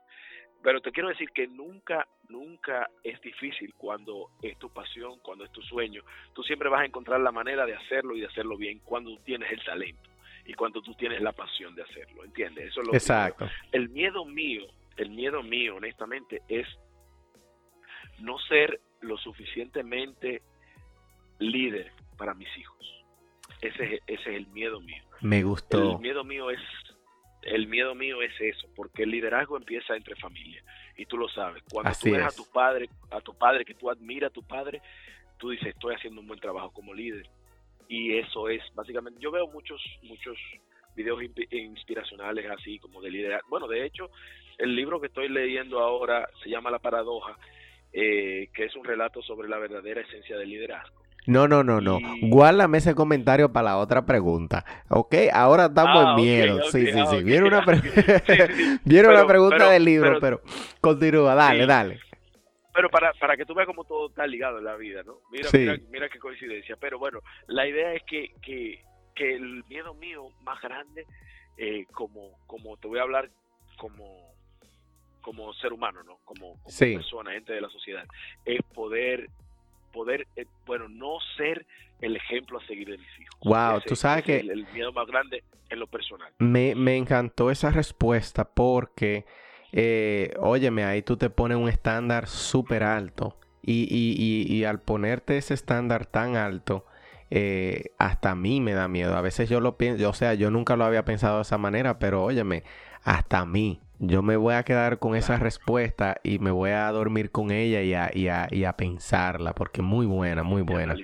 [0.63, 5.53] Pero te quiero decir que nunca, nunca es difícil cuando es tu pasión, cuando es
[5.53, 6.03] tu sueño.
[6.33, 9.23] Tú siempre vas a encontrar la manera de hacerlo y de hacerlo bien cuando tú
[9.25, 10.09] tienes el talento
[10.47, 12.69] y cuando tú tienes la pasión de hacerlo, ¿entiendes?
[12.69, 13.49] Eso es lo Exacto.
[13.73, 14.67] El miedo mío
[14.97, 16.67] el miedo mío, honestamente, es
[18.21, 20.43] no ser lo suficientemente
[21.39, 23.05] líder para mis hijos.
[23.61, 25.03] Ese, ese es el miedo mío.
[25.21, 25.93] Me gustó.
[25.93, 26.61] El miedo mío es
[27.45, 30.63] el miedo mío es eso, porque el liderazgo empieza entre familia
[30.97, 31.63] y tú lo sabes.
[31.71, 34.81] Cuando tú ves a tu padre, a tu padre que tú admiras a tu padre,
[35.39, 37.29] tú dices, estoy haciendo un buen trabajo como líder.
[37.89, 40.39] Y eso es básicamente, yo veo muchos muchos
[40.97, 43.49] videos inspiracionales así como de liderazgo.
[43.51, 44.11] Bueno, de hecho,
[44.57, 47.37] el libro que estoy leyendo ahora se llama La Paradoja,
[47.93, 51.04] eh, que es un relato sobre la verdadera esencia del liderazgo.
[51.27, 51.99] No, no, no, no.
[52.23, 54.65] Guárdame ese comentario para la otra pregunta.
[54.89, 55.15] ¿Ok?
[55.33, 56.63] Ahora estamos en ah, miedo.
[56.71, 57.23] sí, sí, sí.
[57.23, 57.59] Viene una,
[59.11, 60.43] una pregunta del libro, pero,
[60.81, 61.35] continúa.
[61.35, 62.01] Dale, dale.
[62.75, 65.21] Pero para, para que tú veas cómo todo está ligado en la vida, ¿no?
[65.31, 66.77] Mira, mira, mira qué coincidencia.
[66.81, 68.83] Pero bueno, la idea es que, que,
[69.15, 71.07] que el miedo mío más grande,
[71.57, 73.31] eh, como, como te voy a hablar
[73.79, 74.35] como
[75.25, 76.19] como ser humano, ¿no?
[76.25, 78.05] Como, persona, gente de la sociedad,
[78.45, 79.31] es poder,
[79.95, 81.65] poder, eh, bueno, no ser
[82.01, 83.41] el ejemplo a seguir de mis hijos.
[83.45, 84.39] Wow, tú sabes que...
[84.39, 86.33] El, miedo más grande en lo personal.
[86.39, 89.25] Me, me encantó esa respuesta porque,
[89.73, 93.39] eh, óyeme, ahí tú te pones un estándar súper alto.
[93.63, 96.85] Y, y, y, al ponerte ese estándar tan alto,
[97.31, 99.17] eh, hasta a mí me da miedo.
[99.17, 101.99] A veces yo lo pienso, o sea, yo nunca lo había pensado de esa manera,
[101.99, 102.63] pero óyeme,
[103.05, 106.91] hasta a mí yo me voy a quedar con esa respuesta y me voy a
[106.91, 110.95] dormir con ella y a, y a, y a pensarla, porque muy buena, muy buena.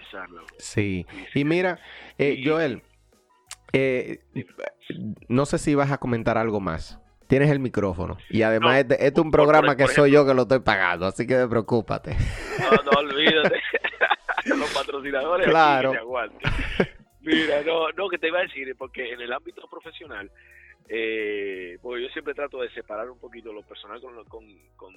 [0.58, 1.06] Sí.
[1.34, 1.78] Y mira,
[2.18, 2.82] eh, Joel,
[3.72, 4.20] eh,
[5.28, 7.00] no sé si vas a comentar algo más.
[7.26, 8.18] Tienes el micrófono.
[8.28, 11.26] Y además, este, este, es un programa que soy yo que lo estoy pagando, así
[11.26, 12.16] que preocúpate.
[12.58, 13.60] No, no, olvídate.
[14.46, 15.92] Los patrocinadores claro.
[17.20, 20.30] Mira, no, no, que te iba a decir, porque en el ámbito profesional,
[20.92, 24.44] eh, porque yo siempre trato de separar un poquito lo personal con, con,
[24.76, 24.92] con,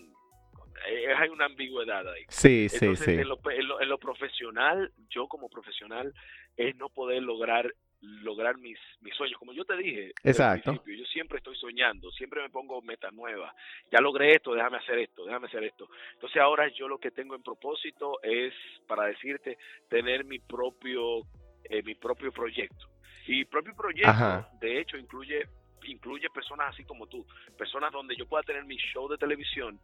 [0.89, 2.23] eh, hay una ambigüedad ahí.
[2.29, 3.11] Sí, sí, sí.
[3.11, 6.11] En lo, en, lo, profesional, yo como profesional,
[6.57, 7.71] es no poder lograr
[8.01, 9.37] lograr mis, mis sueños.
[9.37, 10.83] Como yo te dije, Exacto.
[10.85, 13.53] yo siempre estoy soñando, siempre me pongo meta nueva.
[13.91, 15.87] Ya logré esto, déjame hacer esto, déjame hacer esto.
[16.13, 18.53] Entonces ahora yo lo que tengo en propósito es,
[18.87, 19.57] para decirte,
[19.89, 21.21] tener mi propio,
[21.63, 22.89] eh, mi propio proyecto.
[23.25, 25.47] Y propio proyecto, de hecho, incluye
[25.85, 27.25] incluye personas así como tú,
[27.57, 29.79] personas donde yo pueda tener mi show de televisión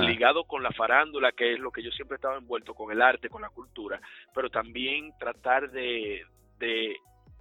[0.00, 3.02] ligado con la farándula, que es lo que yo siempre he estado envuelto, con el
[3.02, 4.00] arte, con la cultura,
[4.34, 6.24] pero también tratar de,
[6.58, 6.96] de,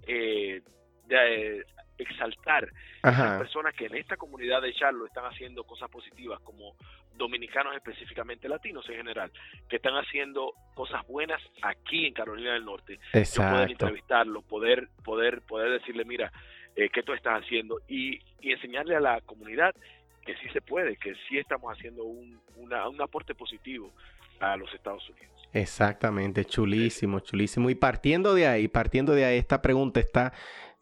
[0.08, 0.62] eh,
[1.10, 1.64] eh,
[1.98, 2.68] exaltar
[3.04, 6.76] a las personas que en esta comunidad de Charlo están haciendo cosas positivas, como
[7.16, 9.32] dominicanos específicamente, latinos en general,
[9.70, 13.00] que están haciendo cosas buenas aquí en Carolina del Norte.
[13.14, 16.32] Yo poder entrevistarlos, poder, poder, poder decirle, mira,
[16.76, 19.76] eh, qué tú estás haciendo y, enseñarle a la comunidad
[20.26, 23.92] que sí se puede, que sí estamos haciendo un, un aporte positivo
[24.40, 25.32] a los Estados Unidos.
[25.54, 27.70] Exactamente, chulísimo, chulísimo.
[27.70, 30.34] Y partiendo de ahí, partiendo de ahí, esta pregunta está,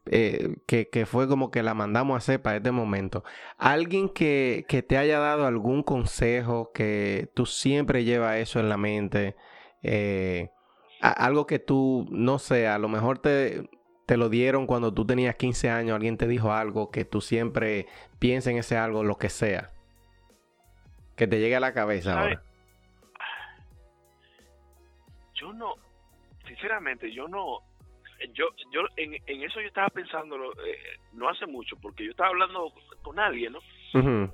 [0.05, 3.23] eh, que, que, fue como que la mandamos a hacer para este momento.
[3.57, 8.77] Alguien que, que, te haya dado algún consejo, que tú siempre llevas eso en la
[8.77, 9.35] mente,
[9.83, 10.49] eh,
[11.01, 13.69] algo que tú, no sé, a lo mejor te,
[14.09, 17.85] te lo dieron cuando tú tenías 15 años, alguien te dijo algo, que tú siempre
[18.17, 19.69] pienses en ese algo, lo que sea.
[21.15, 22.41] Que te llegue a la cabeza ahora.
[25.35, 25.75] Yo no,
[26.47, 27.59] sinceramente, yo no,
[28.33, 32.29] yo, yo en, en eso yo estaba pensando eh, no hace mucho, porque yo estaba
[32.29, 34.33] hablando con alguien, ¿no?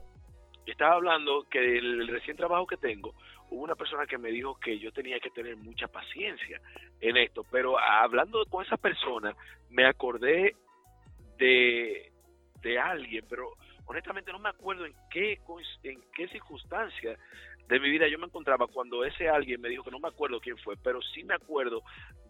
[0.66, 3.14] estaba hablando que el recién trabajo que tengo,
[3.56, 6.60] hubo una persona que me dijo que yo tenía que tener mucha paciencia
[7.00, 9.36] en esto, pero hablando con esa persona
[9.70, 10.56] me acordé
[11.38, 12.12] de,
[12.62, 13.54] de alguien, pero
[13.86, 15.40] honestamente no me acuerdo en qué,
[15.84, 17.18] en qué circunstancia
[17.68, 20.40] de mi vida yo me encontraba cuando ese alguien me dijo que no me acuerdo
[20.40, 21.82] quién fue, pero sí me acuerdo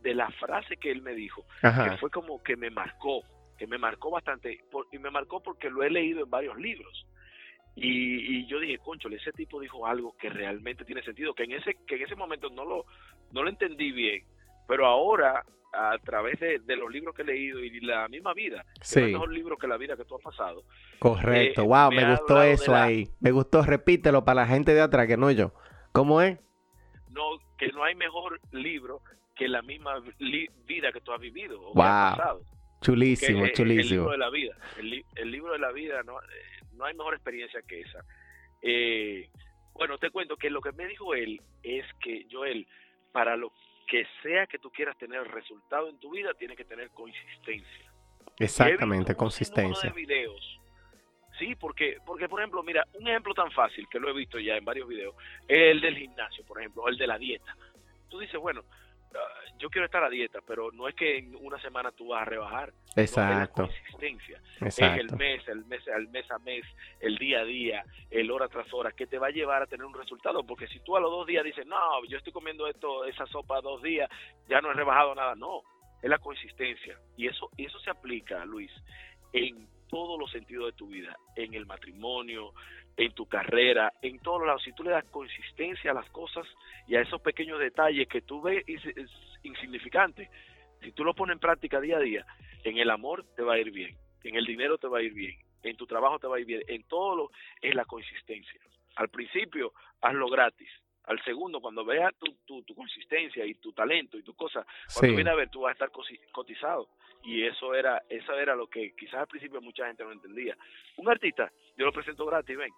[0.02, 3.22] de la frase que él me dijo, que fue como que me marcó,
[3.58, 7.06] que me marcó bastante, y me marcó porque lo he leído en varios libros.
[7.76, 11.76] Y, yo dije, concho, ese tipo dijo algo que realmente tiene sentido, que en ese,
[11.86, 12.86] que en ese momento no lo,
[13.32, 14.24] no lo entendí bien,
[14.68, 19.00] pero ahora a través de, los libros que he leído y la misma vida, sí.
[19.00, 20.64] es el mejor libro que la vida que tú has pasado.
[21.00, 23.10] Correcto, eh, wow, me, gustó eso ahí.
[23.20, 25.52] Me gustó, repítelo para la gente de atrás, que no yo.
[25.92, 26.40] ¿Cómo es?
[27.10, 27.24] No,
[27.58, 29.02] que no hay mejor libro
[29.36, 30.02] que la misma
[30.66, 31.76] vida que tú has vivido o wow.
[31.76, 32.42] pasado.
[32.82, 33.82] Chulísimo, chulísimo.
[33.82, 34.56] El libro de la vida.
[35.16, 38.04] El, libro de la vida, no, eh, no hay mejor experiencia que esa.
[38.62, 39.30] Eh,
[39.74, 42.68] bueno, te cuento que lo que me dijo él es que, Joel,
[43.12, 43.52] para lo
[43.88, 47.92] que sea que tú quieras tener resultado en tu vida, tiene que tener consistencia.
[48.40, 49.90] Exactamente, consistencia.
[49.90, 50.60] De videos.
[51.38, 54.56] Sí, porque, porque por ejemplo, mira, un ejemplo tan fácil que lo he visto ya
[54.56, 55.16] en varios videos,
[55.48, 57.56] el del gimnasio, por ejemplo, o el de la dieta.
[58.10, 58.64] Tú dices, bueno,
[59.58, 62.26] yo quiero estar a dieta, pero no es que en una semana tú vas a
[62.26, 62.74] rebajar.
[62.96, 63.32] Exacto.
[63.32, 64.42] es la consistencia.
[64.62, 66.66] Es el mes, el mes, el mes a mes,
[67.00, 69.86] el día a día, el hora tras hora, que te va a llevar a tener
[69.86, 70.46] un resultado.
[70.46, 73.62] Porque si tú a los dos días dices, no, yo estoy comiendo esto, esa sopa
[73.62, 74.10] dos días,
[74.48, 75.36] ya no he rebajado nada.
[75.36, 75.62] No,
[76.02, 77.00] es la consistencia.
[77.18, 78.72] Y eso, y eso se aplica, Luis,
[79.34, 82.54] en todos los sentidos de tu vida, en el matrimonio,
[82.98, 84.64] en tu carrera, en todos lados.
[84.64, 86.46] Si tú le das consistencia a las cosas
[86.88, 88.64] y a esos pequeños detalles que tú ves
[89.44, 90.30] insignificantes,
[90.82, 92.26] si tú lo pones en práctica día a día,
[92.64, 95.14] en el amor te va a ir bien, en el dinero te va a ir
[95.14, 97.32] bien, en tu trabajo te va a ir bien, en todo lo
[97.62, 98.62] es la consistencia.
[98.96, 100.70] Al principio, hazlo gratis.
[101.08, 102.14] Al segundo, cuando veas
[102.46, 105.70] tu, tu, consistencia y tu talento y tu cosa, cuando viene a ver, tú vas
[105.70, 105.92] a estar
[106.32, 106.90] cotizado
[107.26, 110.56] y eso era eso era lo que quizás al principio mucha gente no entendía.
[110.98, 112.72] Un artista, yo lo presento gratis, ven.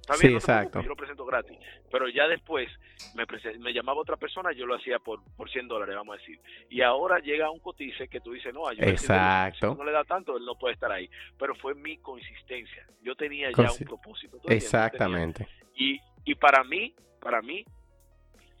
[0.00, 0.80] Está bien, sí, exacto.
[0.80, 1.58] yo lo presento gratis.
[1.90, 2.68] Pero ya después
[3.14, 3.26] me,
[3.58, 6.40] me llamaba otra persona, yo lo hacía por, por 100 dólares, vamos a decir.
[6.70, 9.74] Y ahora llega un cotice que tú dices, no, yo exacto.
[9.74, 11.10] no le da tanto, él no puede estar ahí.
[11.38, 12.86] Pero fue mi consistencia.
[13.02, 14.38] Yo tenía ya un propósito.
[14.46, 15.46] Exactamente.
[15.74, 17.64] Y, y para mí, para mí,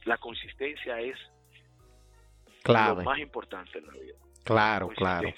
[0.04, 1.16] la consistencia es
[2.64, 4.14] lo más importante en la vida.
[4.44, 5.28] Claro, claro.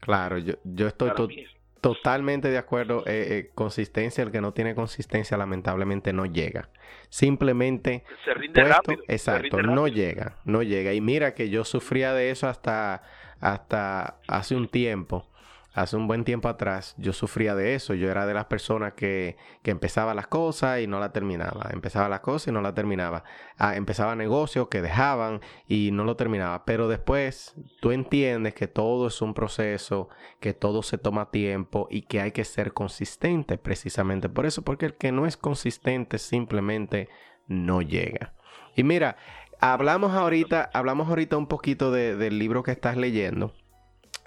[0.00, 1.46] Claro, yo, yo estoy
[1.80, 3.04] totalmente de acuerdo.
[3.06, 6.70] Eh, eh, consistencia, el que no tiene consistencia lamentablemente no llega.
[7.08, 8.04] Simplemente...
[8.24, 9.02] Se rinde rápido.
[9.08, 10.92] Exacto, no llega, no llega.
[10.92, 13.02] Y mira que yo sufría de eso hasta,
[13.40, 15.31] hasta hace un tiempo
[15.74, 17.94] hace un buen tiempo atrás yo sufría de eso.
[17.94, 21.70] Yo era de las personas que, que empezaba las cosas y no la terminaba.
[21.72, 23.24] Empezaba las cosas y no la terminaba.
[23.56, 26.64] Ah, empezaba negocios que dejaban y no lo terminaba.
[26.64, 30.08] Pero después tú entiendes que todo es un proceso,
[30.40, 34.62] que todo se toma tiempo y que hay que ser consistente precisamente por eso.
[34.62, 37.08] Porque el que no es consistente simplemente
[37.46, 38.34] no llega.
[38.74, 39.16] Y mira,
[39.60, 43.54] hablamos ahorita, hablamos ahorita un poquito del libro que estás leyendo.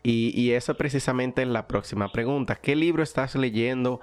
[0.08, 2.56] Y, eso precisamente es la próxima pregunta.
[2.56, 4.01] ¿Qué libro estás leyendo?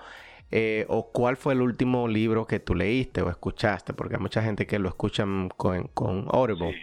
[0.50, 4.42] Eh, o cuál fue el último libro que tú leíste o escuchaste, porque hay mucha
[4.42, 5.24] gente que lo escucha
[5.56, 6.76] con, con Audible.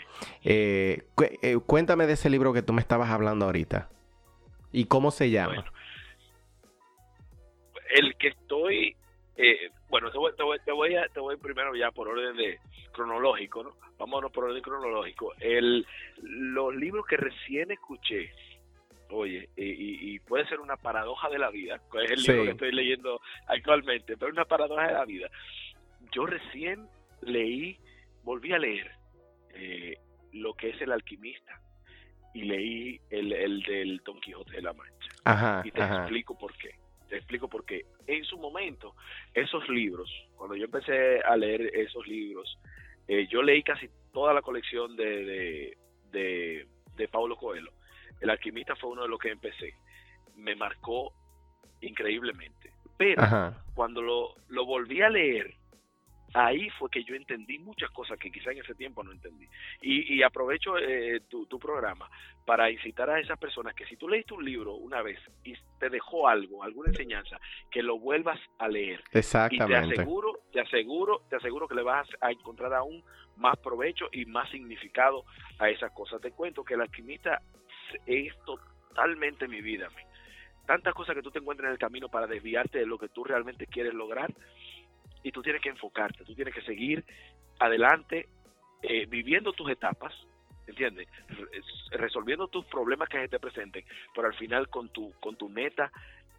[0.43, 1.03] Eh,
[1.41, 3.89] eh, cuéntame de ese libro que tú me estabas hablando ahorita.
[4.72, 5.65] ¿Y cómo se llama?
[7.91, 8.95] el que estoy,
[9.89, 10.32] bueno, te voy,
[10.63, 12.59] te, voy, a, te voy primero ya por orden de
[12.91, 13.76] cronológico, ¿no?
[13.97, 15.34] Vámonos por orden cronológico.
[15.39, 15.86] El,
[16.22, 18.32] los libros que recién escuché,
[19.10, 22.72] Oye, y, puede ser una paradoja de la vida, que es el libro que estoy
[22.72, 25.30] leyendo actualmente, pero una paradoja de la vida.
[26.12, 26.88] Yo recién
[27.22, 27.78] leí,
[28.24, 28.91] volví a leer
[29.55, 29.97] eh,
[30.34, 31.60] lo que es el alquimista
[32.36, 35.10] y leí el, el del Don Quijote de la Mancha.
[35.24, 36.76] Ajá, y te explico por qué.
[37.07, 37.86] Te explico por qué.
[38.05, 38.93] En su momento,
[39.34, 42.57] esos libros, cuando yo empecé a leer esos libros,
[43.10, 45.76] Eh, yo leí casi toda la colección de,
[46.12, 47.72] de, de, Paulo Coelho.
[48.20, 49.76] El alquimista fue uno de los que empecé.
[50.36, 51.13] Me marcó
[51.82, 52.74] increíblemente.
[52.97, 53.24] Pero
[53.74, 55.55] cuando lo, lo volví a leer,
[56.34, 59.47] ahí fue que yo entendí muchas cosas que quizá en ese tiempo no entendí.
[59.82, 62.09] Y, aprovecho eh, tu, programa
[62.45, 65.89] para incitar a esas personas que si tú leíste un libro una vez y te
[65.89, 67.39] dejó algo, alguna enseñanza,
[67.70, 69.03] que lo vuelvas a leer.
[69.11, 69.88] Exactamente.
[69.88, 73.03] Y te aseguro, te aseguro, te aseguro que le vas a encontrar aún
[73.38, 75.26] más provecho y más significado
[75.59, 76.22] a esas cosas.
[76.22, 77.41] Te cuento que el alquimista
[78.05, 79.89] es totalmente mi vida.
[80.65, 83.23] Tantas cosas que tú te encuentras en el camino para desviarte de lo que tú
[83.23, 84.31] realmente quieres lograr
[85.23, 87.03] y tú tienes que enfocarte, tú tienes que seguir
[87.59, 88.27] adelante
[88.81, 90.13] eh, viviendo tus etapas,
[90.67, 91.07] ¿entiendes?
[91.91, 93.83] Resolviendo tus problemas que se te presenten,
[94.15, 95.91] pero al final con tu con tu meta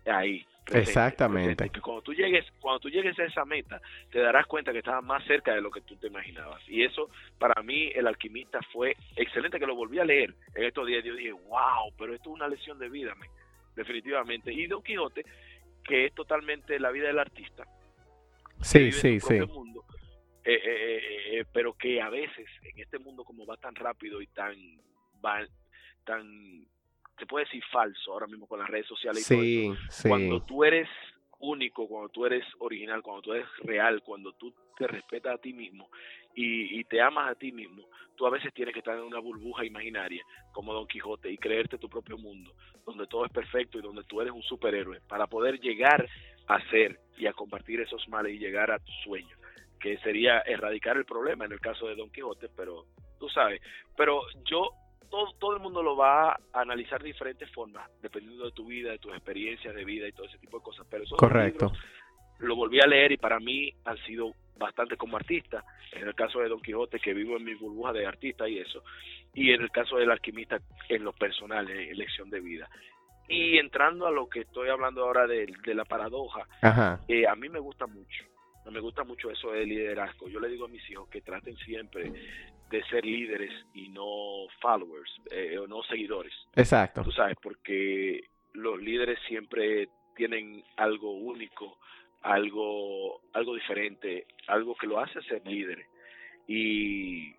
[0.07, 0.46] ahí.
[0.73, 1.71] Exactamente.
[1.81, 3.81] cuando tú llegues, cuando tú llegues a esa meta,
[4.11, 6.63] te darás cuenta que estabas más cerca de lo que tú te imaginabas.
[6.69, 10.87] Y eso, para mí, el alquimista fue excelente que lo volví a leer en estos
[10.87, 11.05] días.
[11.05, 13.15] Yo dije, wow, pero esto es una lección de vida,
[13.75, 14.53] definitivamente.
[14.53, 15.25] Y Don Quijote,
[15.83, 17.65] que es totalmente la vida del artista,
[18.61, 19.41] sí, sí, sí.
[19.41, 19.85] Mundo,
[20.45, 21.01] eh, eh,
[21.33, 24.55] eh, pero que a veces en este mundo como va tan rápido y tan
[25.25, 25.47] va,
[26.05, 26.67] tan
[27.21, 30.64] se puede decir falso ahora mismo con las redes sociales y todo eso, cuando tú
[30.64, 30.89] eres
[31.39, 35.53] único, cuando tú eres original, cuando tú eres real, cuando tú te respetas a ti
[35.53, 35.89] mismo
[36.35, 39.21] y, y, te amas a ti mismo, tú a veces tienes que estar en una
[39.21, 42.53] burbuja imaginaria como Don Quijote y creerte tu propio mundo,
[42.85, 46.09] donde todo es perfecto y donde tú eres un superhéroe, para poder llegar
[46.47, 49.37] hacer y a compartir esos males y llegar a tu sueño,
[49.79, 52.87] que sería erradicar el problema en el caso de Don Quijote, pero
[53.18, 53.61] tú sabes,
[53.97, 54.71] pero yo
[55.11, 58.93] todo, todo el mundo lo va a analizar de diferentes formas, dependiendo de tu vida,
[58.93, 60.87] de tus experiencias de vida y todo ese tipo de cosas.
[60.89, 61.73] Pero esos Correcto.
[62.39, 65.65] lo volví a leer y para mí han sido bastante como artista.
[65.93, 68.85] En el caso de Don Quijote, que vivo en mi burbuja de artista y eso.
[69.35, 72.69] Y en el caso del alquimista, en lo personal, en elección de vida.
[73.29, 76.47] Y entrando a lo que estoy hablando ahora de, la paradoja,
[77.09, 78.25] eh, a mí me gusta mucho,
[78.71, 80.29] me gusta mucho eso de liderazgo.
[80.29, 82.13] Yo le digo a mis hijos que traten siempre
[82.71, 86.33] de ser líderes y no followers eh, o no seguidores.
[86.55, 87.03] Exacto.
[87.03, 91.79] Tú sabes, porque los líderes siempre tienen algo único,
[92.23, 95.87] algo, algo diferente, algo que lo hace ser líderes.
[96.47, 97.35] Y,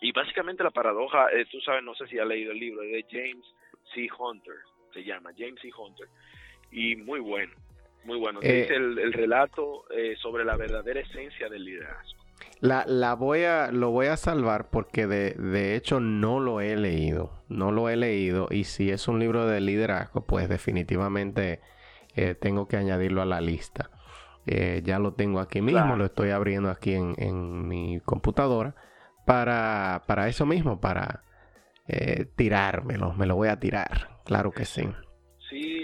[0.00, 3.04] y básicamente la paradoja, eh, tú sabes, no sé si has leído el libro de
[3.10, 3.44] James
[3.94, 4.08] C.
[4.18, 4.56] Hunter,
[4.92, 5.70] se llama, James C.
[5.76, 6.08] Hunter,
[6.70, 7.52] y muy bueno,
[8.04, 8.40] muy bueno.
[8.42, 12.23] Eh, Dice el, relato eh, sobre la verdadera esencia del liderazgo.
[12.60, 16.76] La, la voy a, lo voy a salvar porque de, de hecho no lo he
[16.76, 21.60] leído, no lo he leído y si es un libro de liderazgo, pues definitivamente
[22.16, 23.90] eh, tengo que añadirlo a la lista.
[24.46, 28.74] ya lo tengo aquí mismo, lo estoy abriendo aquí en, en mi computadora
[29.26, 31.22] para, para eso mismo, para
[32.36, 34.20] tirármelo, me lo voy a tirar.
[34.24, 34.88] Claro que sí.
[35.50, 35.83] Sí,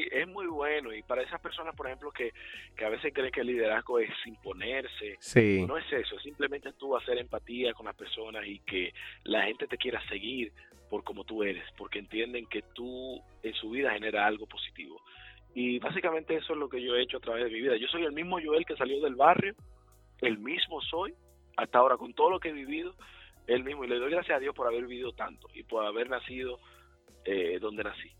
[0.86, 0.98] es.
[0.98, 2.32] Y para esas personas, por ejemplo, que,
[2.76, 5.64] que a veces creen que el liderazgo es imponerse, sí.
[5.66, 6.18] no es eso.
[6.20, 8.92] Simplemente tú hacer empatía con las personas y que
[9.24, 10.52] la gente te quiera seguir
[10.88, 15.00] por como tú eres, porque entienden que tú en su vida genera algo positivo.
[15.54, 17.76] Y básicamente eso es lo que yo he hecho a través de mi vida.
[17.76, 19.54] Yo soy el mismo Joel que salió del barrio,
[20.20, 21.14] el mismo soy,
[21.56, 22.94] hasta ahora con todo lo que he vivido,
[23.46, 23.84] el mismo.
[23.84, 26.58] Y le doy gracias a Dios por haber vivido tanto y por haber nacido
[27.24, 28.10] eh, donde nací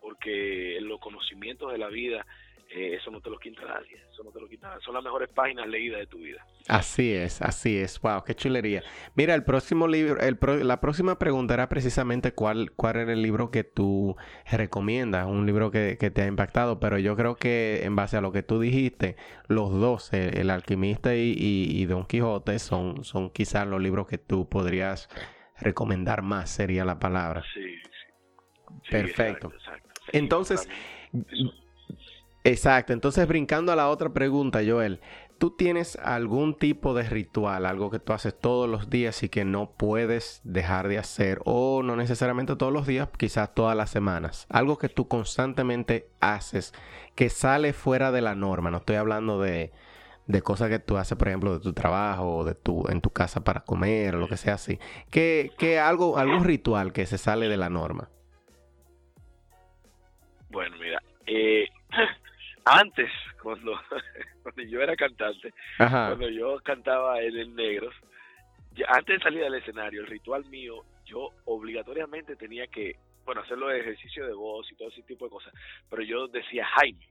[0.00, 2.26] porque los conocimientos de la vida,
[2.72, 5.28] eh, eso no te lo quita nadie, eso no te lo quita Son las mejores
[5.30, 6.46] páginas leídas de tu vida.
[6.68, 8.00] Así es, así es.
[8.00, 8.84] Wow, qué chulería.
[9.16, 13.50] Mira, el próximo libro, el la próxima pregunta era precisamente cuál, cuál era el libro
[13.50, 14.16] que tú
[14.48, 18.30] recomiendas, un libro que, te ha impactado, pero yo creo que en base a lo
[18.30, 19.16] que tú dijiste,
[19.48, 25.08] los dos, el, alquimista y, Don Quijote, son, son quizás los libros que tú podrías
[25.58, 27.42] recomendar más, sería la palabra.
[27.52, 27.80] Sí,
[28.88, 29.52] Perfecto.
[30.12, 30.68] Entonces,
[32.44, 32.92] exacto.
[32.92, 35.00] Entonces, brincando a la otra pregunta, Joel,
[35.38, 39.44] ¿tú tienes algún tipo de ritual, algo que tú haces todos los días y que
[39.44, 44.46] no puedes dejar de hacer, o no necesariamente todos los días, quizás todas las semanas?
[44.48, 46.72] Algo que tú constantemente haces
[47.14, 48.70] que sale fuera de la norma.
[48.70, 49.72] No estoy hablando de,
[50.26, 53.10] de cosas que tú haces, por ejemplo, de tu trabajo o de tu, en tu
[53.10, 54.78] casa para comer o lo que sea así.
[55.10, 58.08] Que, que algo, algún ritual que se sale de la norma.
[60.50, 61.68] Bueno, mira, eh,
[62.64, 63.10] antes,
[63.42, 63.80] cuando,
[64.42, 67.94] cuando yo era cantante, cuando yo cantaba en el Negros,
[68.88, 73.80] antes de salir al escenario, el ritual mío, yo obligatoriamente tenía que, bueno, hacerlo de
[73.80, 75.52] ejercicio de voz y todo ese tipo de cosas,
[75.88, 77.06] pero yo decía Jaime,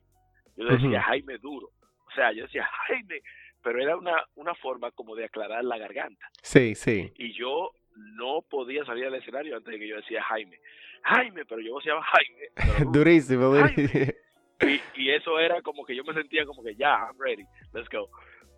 [0.57, 1.69] yo decía Jaime duro,
[2.07, 3.21] o sea, yo decía Jaime,
[3.61, 6.29] pero era una, una forma como de aclarar la garganta.
[6.41, 7.11] Sí, sí.
[7.17, 7.71] Y yo
[8.15, 10.59] no podía salir al escenario antes de que yo decía Jaime.
[11.03, 12.91] Jaime, pero yo llama Jaime.
[12.91, 14.05] durísimo, durísimo.
[14.61, 17.87] Y, y, eso era como que yo me sentía como que ya, I'm ready, let's
[17.89, 18.09] go.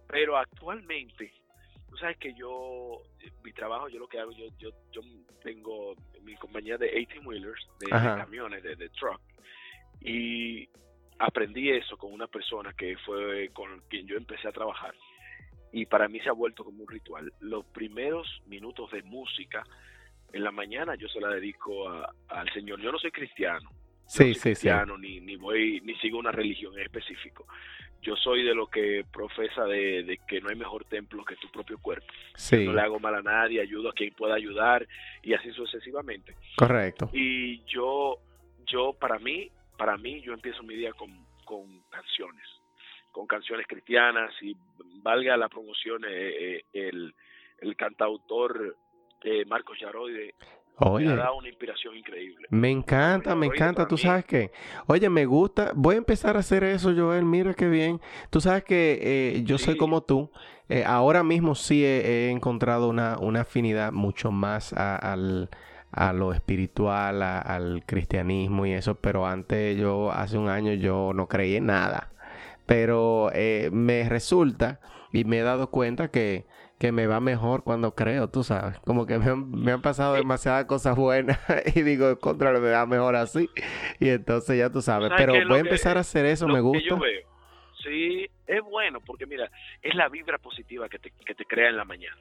[0.08, 1.32] Pero actualmente,
[1.88, 3.04] tú sabes que yo,
[3.44, 5.02] mi trabajo, yo lo que hago, yo, yo, yo
[5.44, 9.22] tengo mi compañía de 18 wheelers, de, camiones, de, de truck,
[10.00, 10.68] y
[11.20, 14.96] aprendí eso con una persona que fue con quien yo empecé a trabajar
[15.72, 17.32] y para mí se ha vuelto como un ritual.
[17.40, 19.64] Los primeros minutos de música
[20.34, 21.90] en la mañana yo se la dedico
[22.28, 22.82] al Señor.
[22.82, 23.70] Yo no soy cristiano.
[24.06, 27.48] Sí, sí, cristiano, Ni, ni voy ni sigo una religión en específico.
[28.02, 31.78] Yo soy de lo que profesa de, que no hay mejor templo que tu propio
[31.78, 32.08] cuerpo.
[32.52, 34.88] no le hago mal a nadie, ayudo a quien pueda ayudar
[35.22, 36.36] y así sucesivamente.
[36.58, 37.10] Correcto.
[37.14, 38.18] Y yo,
[38.66, 42.44] yo para mí, para mí, yo empiezo mi día con, con canciones,
[43.12, 44.56] con canciones cristianas y
[45.04, 46.10] valga la promoción eh,
[46.58, 47.14] eh, el,
[47.60, 48.76] el cantautor
[49.24, 50.34] eh, Marcos Yaroide
[50.84, 52.48] Oye, me ha dado una inspiración increíble.
[52.50, 53.88] Me encanta, me encanta.
[53.88, 54.52] Tú sabes que,
[54.88, 55.72] oye, me gusta.
[55.76, 57.24] Voy a empezar a hacer eso, Joel.
[57.24, 58.02] Mira qué bien.
[58.32, 60.32] Tú sabes que eh, yo soy como tú.
[60.70, 65.50] Eh, ahora mismo sí he, encontrado una, una, afinidad mucho más a, al,
[65.92, 68.96] a lo espiritual, al cristianismo y eso.
[68.96, 72.11] Pero antes yo, hace un año, yo no creí en nada.
[72.66, 74.80] Pero eh, me resulta
[75.12, 76.46] y me he dado cuenta que
[76.82, 78.80] que me va mejor cuando creo, tú sabes.
[78.80, 81.40] Como que me han, pasado demasiadas cosas buenas
[81.76, 83.48] y digo, contra me da mejor así.
[84.00, 85.12] Y entonces ya tú sabes.
[85.16, 86.84] Pero voy a empezar a hacer eso, me gusta.
[86.90, 87.22] yo veo,
[87.84, 91.78] sí, es bueno porque mira, es la vibra positiva que te, que te crea en
[91.78, 92.20] la mañana.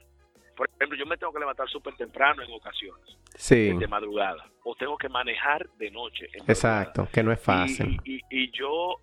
[0.55, 3.17] Por ejemplo, yo me tengo que levantar súper temprano en ocasiones.
[3.35, 3.73] Sí.
[3.79, 4.45] De madrugada.
[4.63, 6.29] O tengo que manejar de noche.
[6.47, 7.99] Exacto, que no es fácil.
[8.05, 9.01] Y, y yo,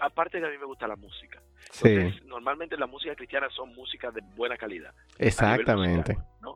[0.00, 1.40] aparte de a mí me gusta la música
[1.70, 2.20] sí.
[2.26, 4.92] normalmente la música cristiana son músicas de buena calidad.
[5.18, 6.16] Exactamente.
[6.40, 6.54] ¿no?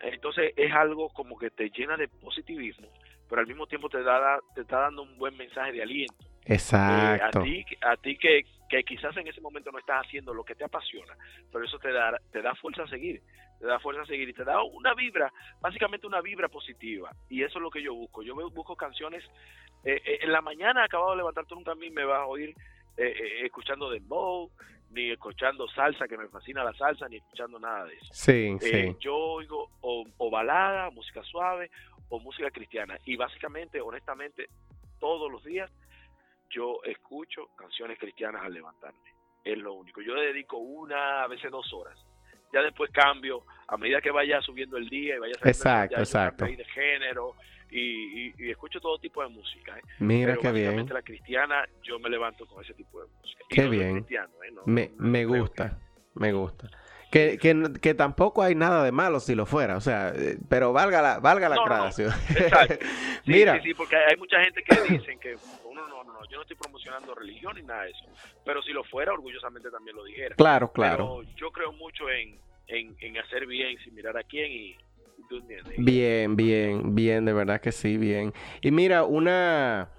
[0.00, 2.88] Entonces es algo como que te llena de positivismo,
[3.28, 6.14] pero al mismo tiempo te, da, te está dando un buen mensaje de aliento.
[6.46, 7.40] Exacto.
[7.40, 10.44] Eh, a ti, a ti que, que quizás en ese momento no estás haciendo lo
[10.44, 11.16] que te apasiona,
[11.50, 13.22] pero eso te da, te da fuerza a seguir,
[13.58, 17.10] te da fuerza a seguir y te da una vibra, básicamente una vibra positiva.
[17.30, 18.22] Y eso es lo que yo busco.
[18.22, 19.24] Yo busco canciones,
[19.84, 22.26] eh, eh, en la mañana acabado de levantar, tú nunca a mí me vas a
[22.26, 22.54] oír
[22.96, 24.50] eh, eh, escuchando dembow,
[24.90, 28.12] ni escuchando salsa, que me fascina la salsa, ni escuchando nada de eso.
[28.12, 28.96] Sí, eh, sí.
[29.00, 31.70] Yo oigo o, balada, música suave
[32.08, 32.96] o música cristiana.
[33.04, 34.48] Y básicamente, honestamente,
[35.00, 35.70] todos los días
[36.50, 39.12] yo escucho canciones cristianas al levantarme.
[39.42, 40.00] Es lo único.
[40.00, 41.98] Yo dedico una, a veces dos horas.
[42.52, 46.44] Ya después cambio, a medida que vaya subiendo el día y vaya exacto, exacto.
[46.44, 47.34] de género,
[47.70, 49.76] y, escucho todo tipo de música.
[49.78, 49.82] ¿eh?
[49.98, 50.86] Mira qué bien.
[50.88, 53.44] la cristiana, yo me levanto con ese tipo de música.
[53.48, 54.06] Qué bien.
[54.08, 54.18] ¿eh?
[54.66, 55.78] me, me gusta,
[56.14, 56.68] me gusta.
[57.10, 60.72] Que, que, que, tampoco hay nada de malo si lo fuera, o sea, eh, pero
[60.72, 62.12] valga la, valga la aclaración.
[62.30, 62.84] Exacto.
[63.26, 63.54] Mira.
[63.58, 66.56] Sí, sí, porque hay mucha gente que dicen que uno no, no, yo no estoy
[66.56, 68.04] promocionando religión ni nada de eso,
[68.44, 70.34] pero si lo fuera, orgullosamente también lo dijera.
[70.34, 71.18] Claro, claro.
[71.20, 72.36] Pero yo creo mucho en,
[72.66, 74.76] en, en hacer bien sin mirar a quién y,
[75.76, 78.32] Bien, bien, bien, de verdad que sí, bien.
[78.62, 79.90] Y mira, una...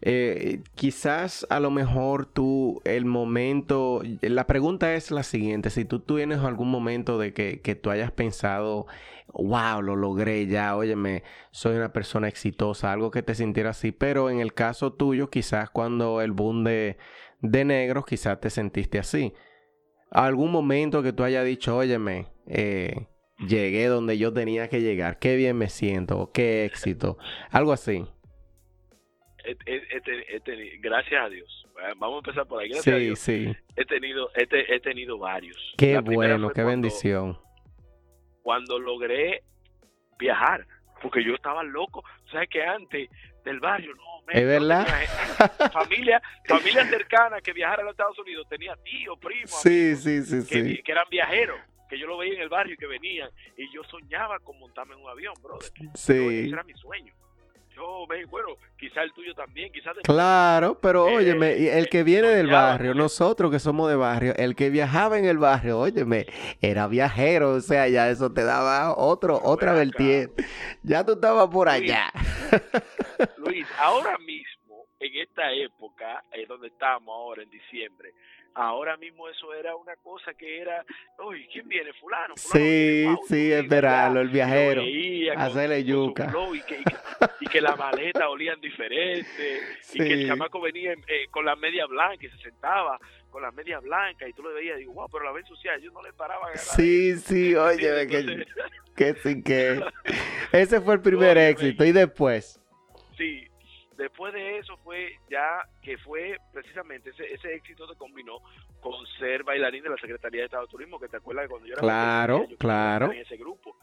[0.00, 5.98] Eh, quizás a lo mejor tú, el momento, la pregunta es la siguiente, si tú
[5.98, 8.86] tienes algún momento de que, que tú hayas pensado,
[9.32, 14.30] wow, lo logré ya, óyeme, soy una persona exitosa, algo que te sintiera así, pero
[14.30, 16.96] en el caso tuyo, quizás cuando el boom de,
[17.40, 19.34] de negros, quizás te sentiste así.
[20.12, 23.08] ¿Algún momento que tú hayas dicho, óyeme, eh,
[23.38, 27.18] llegué donde yo tenía que llegar, qué bien me siento, qué éxito,
[27.50, 28.04] algo así.
[30.80, 31.66] gracias a Dios.
[31.96, 32.70] Vamos a empezar por ahí.
[32.70, 33.18] Gracias sí, a Dios.
[33.20, 33.56] sí.
[33.76, 35.74] He tenido, he, tenido varios.
[35.76, 37.38] Qué bueno, qué bendición.
[38.42, 39.44] Cuando logré
[40.18, 40.66] viajar,
[41.00, 42.02] porque yo estaba loco.
[42.32, 43.08] ¿Sabes que antes
[43.44, 44.86] del barrio, no, es verdad.
[45.72, 50.42] familia, familia cercana que viajara a los Estados Unidos, tenía tíos, primos, sí, sí, sí,
[50.42, 50.82] sí.
[50.82, 51.58] que eran viajeros
[51.88, 54.94] que yo lo veía en el barrio y que venían y yo soñaba con montarme
[54.94, 55.70] en un avión, brother.
[55.94, 56.12] Sí.
[56.12, 57.12] ese era mi sueño.
[57.78, 59.96] Yo, bueno, quizá el tuyo también, quizás...
[60.02, 64.68] Claro, pero óyeme, el que viene del barrio, nosotros que somos de barrio, el que
[64.68, 66.26] viajaba en el barrio, óyeme,
[66.60, 70.44] era viajero, o sea, ya eso te daba otro, otra vertiente.
[70.82, 72.10] Ya tú estabas por allá.
[73.38, 74.57] Luis, ahora mismo,
[75.00, 78.12] en esta época, es donde estamos ahora, en diciembre,
[78.54, 80.84] ahora mismo eso era una cosa que era,
[81.24, 81.92] uy, ¿quién viene?
[81.94, 82.34] Fulano.
[82.36, 84.82] sí, sí, esperarlo, el viajero.
[85.36, 86.32] Hacerle yuca.
[87.40, 89.60] y, que, la maleta olían diferente,
[89.94, 92.98] y que el chamaco venía eh, con la media blanca y se sentaba
[93.30, 95.80] con la media blanca y tú lo veías y digo, wow, pero la ven social,
[95.80, 96.48] yo no le paraba.
[96.56, 98.46] Sí, sí, oye, que,
[98.96, 99.80] que sí que...
[100.52, 102.60] Ese fue el primer éxito, ¿y después?
[103.16, 103.47] Sí,
[103.98, 108.38] después de eso fue ya que fue precisamente ese, ese éxito se combinó
[108.80, 111.66] con ser bailarín de la Secretaría de Estado de Turismo, que te acuerdas de cuando
[111.66, 113.12] yo era claro, claro.
[113.12, 113.76] en ese grupo.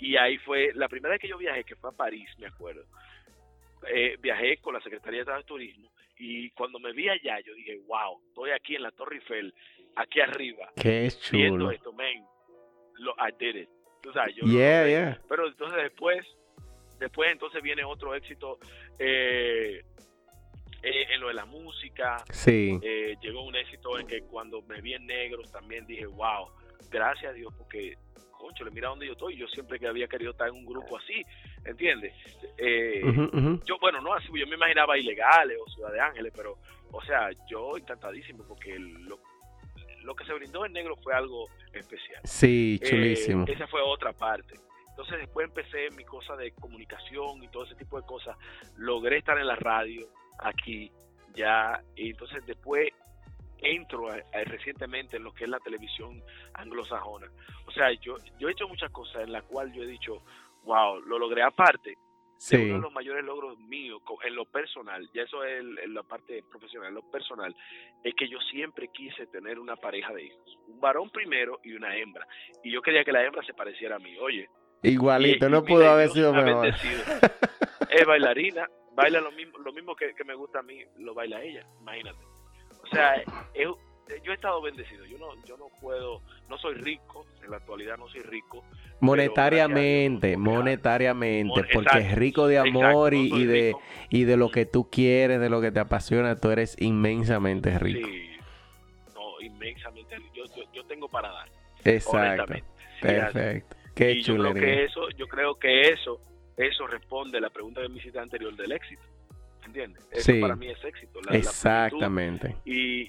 [0.00, 2.84] Y ahí fue, la primera vez que yo viajé, que fue a París, me acuerdo,
[3.86, 5.90] eh, viajé con la Secretaría de Estado de Turismo
[6.20, 9.54] y cuando me vi allá, yo dije, wow, estoy aquí en la Torre Eiffel,
[9.96, 10.70] aquí arriba.
[10.76, 11.38] Qué chulo.
[11.38, 12.26] Viendo esto, man.
[12.98, 13.68] Lo, I did it.
[14.02, 15.20] Tú sabes, yo yeah, yeah.
[15.28, 16.26] Pero entonces después
[17.00, 18.58] Después entonces viene otro éxito
[18.98, 19.82] eh,
[20.82, 22.22] eh, en lo de la música.
[22.30, 22.78] Sí.
[22.82, 26.46] Eh, llegó un éxito en que cuando me vi en negros también dije, wow,
[26.90, 27.96] gracias a Dios porque,
[28.30, 29.34] concho, le mira dónde yo estoy.
[29.34, 31.24] Yo siempre que había querido estar en un grupo así,
[31.64, 32.12] ¿entiendes?
[33.64, 36.58] Yo, bueno, no así, yo me imaginaba ilegales o Ciudad de Ángeles, pero,
[36.92, 39.18] o sea, yo encantadísimo porque lo,
[40.02, 42.20] lo que se brindó en negro fue algo especial.
[42.24, 43.46] Sí, chulísimo.
[43.48, 44.54] esa fue otra parte.
[44.90, 48.36] Entonces después empecé mi cosa de comunicación y todo ese tipo de cosas.
[48.76, 50.06] Logré estar en la radio
[50.38, 50.90] aquí
[51.34, 52.92] ya y entonces después
[53.62, 54.08] entro
[54.46, 56.22] recientemente en lo que es la televisión
[56.54, 57.30] anglosajona.
[57.66, 60.22] O sea, yo, yo he hecho muchas cosas en las cuales yo he dicho,
[60.64, 61.96] wow, lo logré aparte.
[62.36, 62.56] Sí.
[62.56, 66.42] uno de los mayores logros míos en lo personal, ya eso es en la parte
[66.50, 67.54] profesional, en lo personal,
[68.02, 71.94] es que yo siempre quise tener una pareja de hijos, un varón primero y una
[71.94, 72.26] hembra.
[72.64, 74.16] Y yo quería que la hembra se pareciera a mí.
[74.16, 74.48] Oye,
[74.82, 76.68] Igualito, no pudo haber sido mejor.
[76.68, 81.66] es bailarina, baila lo mismo, lo mismo que, me gusta a mí, lo baila ella,
[81.80, 82.24] imagínate.
[82.82, 83.22] O sea,
[83.54, 87.98] yo he estado bendecido, yo no, yo no puedo, no soy rico, en la actualidad
[87.98, 88.64] no soy rico.
[89.00, 93.76] Monetariamente, monetariamente, porque es rico de amor y, de,
[94.08, 98.08] y de lo que tú quieres, de lo que te apasiona, tú eres inmensamente rico.
[98.08, 98.30] Sí,
[99.14, 101.48] no, inmensamente, yo, yo, tengo para dar.
[101.84, 102.54] Exacto,
[103.00, 106.20] perfecto y yo creo que eso, yo creo que eso,
[106.56, 109.02] eso responde a la pregunta que me hiciste anterior del éxito.
[109.64, 110.08] ¿Entiendes?
[110.10, 111.20] Eso para mí es éxito.
[111.30, 112.56] exactamente.
[112.64, 113.08] y,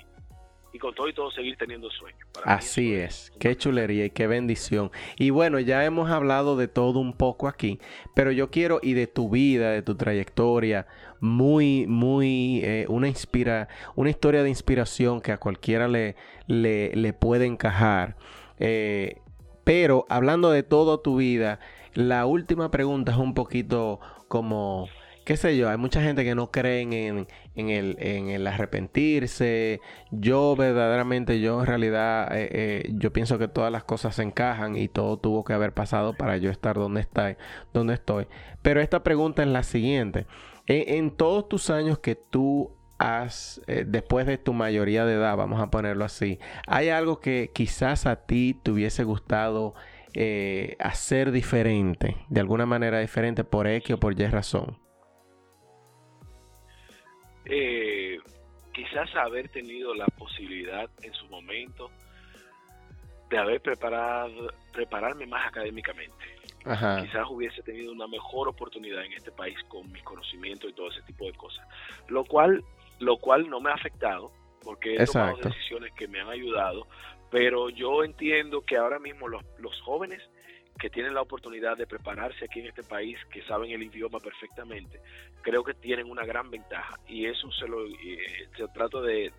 [0.73, 2.19] y con todo y todo seguir teniendo sueños.
[2.43, 4.91] Así es, qué chulería y qué bendición.
[5.17, 7.79] Y bueno, ya hemos hablado de todo un poco aquí,
[8.15, 10.87] pero yo quiero, y de tu vida, de tu trayectoria,
[11.19, 16.15] muy, muy, eh, una, inspira, una historia de inspiración que a cualquiera le,
[16.47, 18.15] le, le puede encajar.
[18.59, 19.17] Eh,
[19.71, 21.61] pero hablando de toda tu vida,
[21.93, 24.89] la última pregunta es un poquito como,
[25.23, 29.79] qué sé yo, hay mucha gente que no cree en, en, el, en el, arrepentirse.
[30.11, 34.75] Yo verdaderamente, yo en realidad, eh, eh, yo pienso que todas las cosas se encajan
[34.75, 37.37] y todo tuvo que haber pasado para yo estar donde, está,
[37.73, 38.27] donde estoy.
[38.61, 40.25] Pero esta pregunta es la siguiente.
[40.67, 42.71] en todos tus años que tú
[43.67, 48.05] eh, después de tu mayoría de edad, vamos a ponerlo así, ¿hay algo que quizás
[48.05, 49.73] a ti te hubiese gustado
[50.13, 54.77] eh, hacer diferente, de alguna manera diferente, por X o por Y razón?
[57.45, 58.17] Eh,
[58.73, 61.89] quizás haber tenido la posibilidad en su momento
[63.29, 66.41] de haber preparado, prepararme más académicamente.
[66.63, 71.01] Quizás hubiese tenido una mejor oportunidad en este país con mis conocimientos y todo ese
[71.03, 71.65] tipo de cosas.
[72.07, 72.63] Lo cual
[73.01, 74.31] lo cual no me ha afectado
[74.63, 76.87] porque he tomado decisiones que me han ayudado,
[77.29, 80.21] pero yo entiendo que ahora mismo los, los jóvenes
[80.81, 84.99] que tienen la oportunidad de prepararse aquí en este país, que saben el idioma perfectamente,
[85.41, 89.31] creo que tienen una gran ventaja y eso se lo eh, se trato de,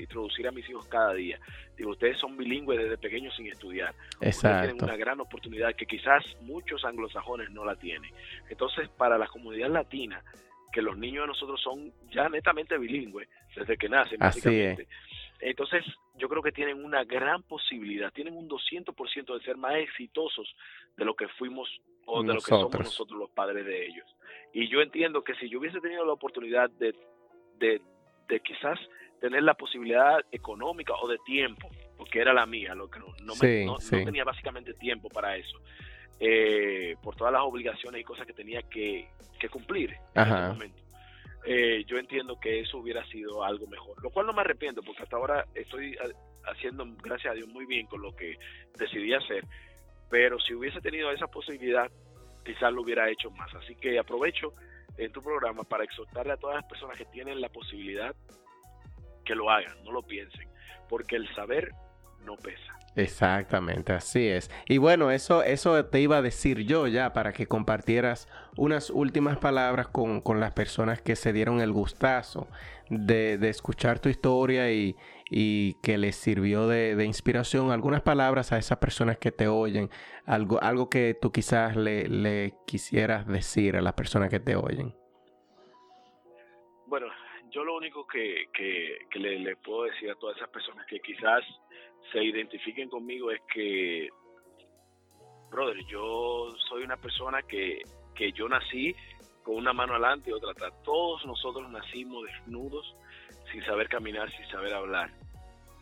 [0.00, 1.40] introducir a mis hijos cada día.
[1.76, 3.92] Digo, ustedes son bilingües desde pequeños sin estudiar.
[4.20, 4.28] Exacto.
[4.28, 8.12] Ustedes tienen una gran oportunidad que quizás muchos anglosajones no la tienen.
[8.48, 10.22] Entonces, para la comunidad latina,
[10.72, 14.88] que los niños de nosotros son ya netamente bilingües desde que nacen, básicamente.
[15.40, 15.84] Entonces,
[16.16, 20.48] yo creo que tienen una gran posibilidad, tienen un 200% de ser más exitosos
[20.96, 21.68] de lo que fuimos
[22.06, 24.06] o de lo que somos nosotros los padres de ellos.
[24.52, 26.94] Y yo entiendo que si yo hubiese tenido la oportunidad de,
[27.58, 27.80] de,
[28.40, 28.78] quizás
[29.20, 33.34] tener la posibilidad económica o de tiempo, porque era la mía, lo que no, no,
[33.34, 35.60] no tenía básicamente tiempo para eso
[36.20, 39.08] eh, por todas las obligaciones y cosas que tenía que,
[39.50, 40.82] cumplir en ese momento.
[41.44, 45.02] Eh, yo entiendo que eso hubiera sido algo mejor, lo cual no me arrepiento porque
[45.02, 45.96] hasta ahora estoy
[46.44, 48.36] haciendo, gracias a Dios, muy bien con lo que
[48.78, 49.44] decidí hacer,
[50.08, 51.90] pero si hubiese tenido esa posibilidad,
[52.44, 53.52] quizás lo hubiera hecho más.
[53.54, 54.52] Así que aprovecho
[54.96, 58.14] en tu programa para exhortarle a todas las personas que tienen la posibilidad
[59.24, 60.48] que lo hagan, no lo piensen,
[60.88, 61.70] porque el saber
[62.24, 62.78] no pesa.
[62.94, 64.50] Exactamente, así es.
[64.68, 69.38] Y bueno, eso, eso te iba a decir yo ya para que compartieras unas últimas
[69.38, 72.48] palabras con, con las personas que se dieron el gustazo
[72.90, 74.94] de, de escuchar tu historia y,
[75.30, 77.70] y que les sirvió de, de, inspiración.
[77.70, 79.88] Algunas palabras a esas personas que te oyen,
[80.26, 84.94] algo, algo que tú quizás le, le quisieras decir a las personas que te oyen.
[86.86, 87.06] Bueno,
[87.50, 91.42] yo lo único que, que, le, le puedo decir a todas esas personas que quizás
[92.10, 94.08] se identifiquen conmigo es que,
[95.50, 97.82] brother, yo soy una persona que,
[98.14, 98.94] que yo nací
[99.42, 100.72] con una mano adelante y otra atrás.
[100.84, 102.94] Todos nosotros nacimos desnudos,
[103.50, 105.10] sin saber caminar, sin saber hablar,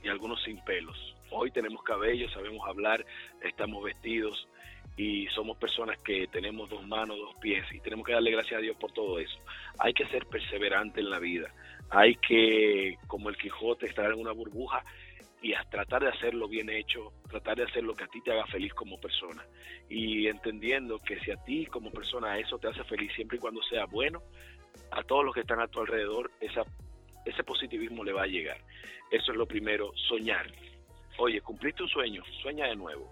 [0.02, 0.96] y algunos sin pelos.
[1.30, 3.04] Hoy tenemos cabello, sabemos hablar,
[3.40, 4.48] estamos vestidos
[4.96, 8.62] y somos personas que tenemos dos manos, dos pies y tenemos que darle gracias a
[8.62, 9.38] Dios por todo eso.
[9.78, 11.52] Hay que ser perseverante en la vida.
[11.90, 14.82] Hay que, como el Quijote, estar en una burbuja
[15.42, 18.32] y a tratar de hacerlo bien hecho, tratar de hacer lo que a ti te
[18.32, 19.44] haga feliz como persona.
[19.88, 23.62] Y entendiendo que si a ti como persona eso te hace feliz siempre y cuando
[23.62, 24.22] sea bueno,
[24.90, 26.62] a todos los que están a tu alrededor esa,
[27.24, 28.58] ese positivismo le va a llegar.
[29.10, 30.46] Eso es lo primero, soñar.
[31.18, 33.10] Oye, cumpliste un sueño, sueña de nuevo.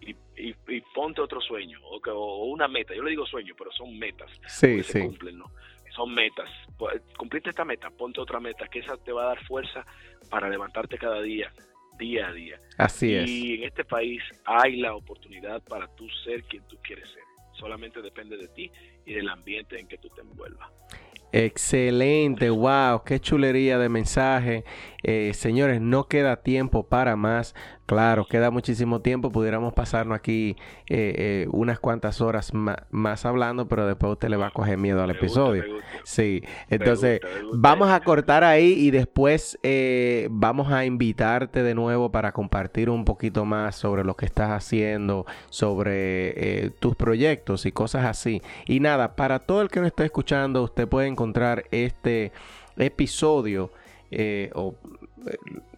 [0.00, 2.94] Y, y, y ponte otro sueño o, o, una meta.
[2.94, 4.30] Yo le digo sueño, pero son metas.
[4.46, 4.92] Sí, sí.
[4.92, 5.50] Se cumplen, ¿no?
[5.94, 6.48] Son metas.
[6.76, 9.84] Pues, cumpliste esta meta, ponte otra meta, que esa te va a dar fuerza
[10.30, 11.52] para levantarte cada día,
[11.98, 12.58] día a día.
[12.76, 13.28] Así es.
[13.28, 17.22] Y en este país hay la oportunidad para tú ser quien tú quieres ser.
[17.52, 18.70] Solamente depende de ti
[19.04, 20.68] y del ambiente en que tú te envuelvas.
[21.30, 24.64] Excelente, wow, qué chulería de mensaje.
[25.02, 27.54] Eh, señores, no queda tiempo para más.
[27.88, 29.32] Claro, queda muchísimo tiempo.
[29.32, 30.56] Pudiéramos pasarnos aquí
[30.90, 35.00] eh, eh, unas cuantas horas más, hablando, pero después usted le va a coger miedo
[35.00, 35.62] al Me episodio.
[35.62, 36.00] gusta, me gusta.
[36.04, 37.56] Sí, entonces Me gusta, me gusta.
[37.62, 43.06] vamos a cortar ahí y después eh, vamos a invitarte de nuevo para compartir un
[43.06, 48.42] poquito más sobre lo que estás haciendo, sobre eh, tus proyectos y cosas así.
[48.66, 52.32] Y nada, para todo el que nos está escuchando, usted puede encontrar este
[52.76, 53.70] episodio
[54.10, 54.74] eh, o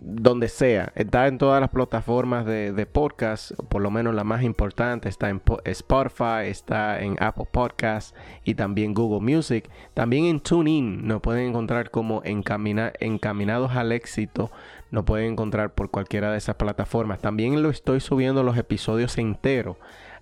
[0.00, 0.92] donde sea.
[0.94, 5.08] Está en todas las plataformas de, de podcast, por lo menos la más importante.
[5.08, 8.14] Está en po- Spotify, está en Apple Podcasts
[8.44, 9.68] y también Google Music.
[9.94, 14.50] También en TuneIn nos pueden encontrar como encamina- Encaminados al Éxito.
[14.90, 17.20] Nos pueden encontrar por cualquiera de esas plataformas.
[17.20, 19.76] También lo estoy subiendo los episodios enteros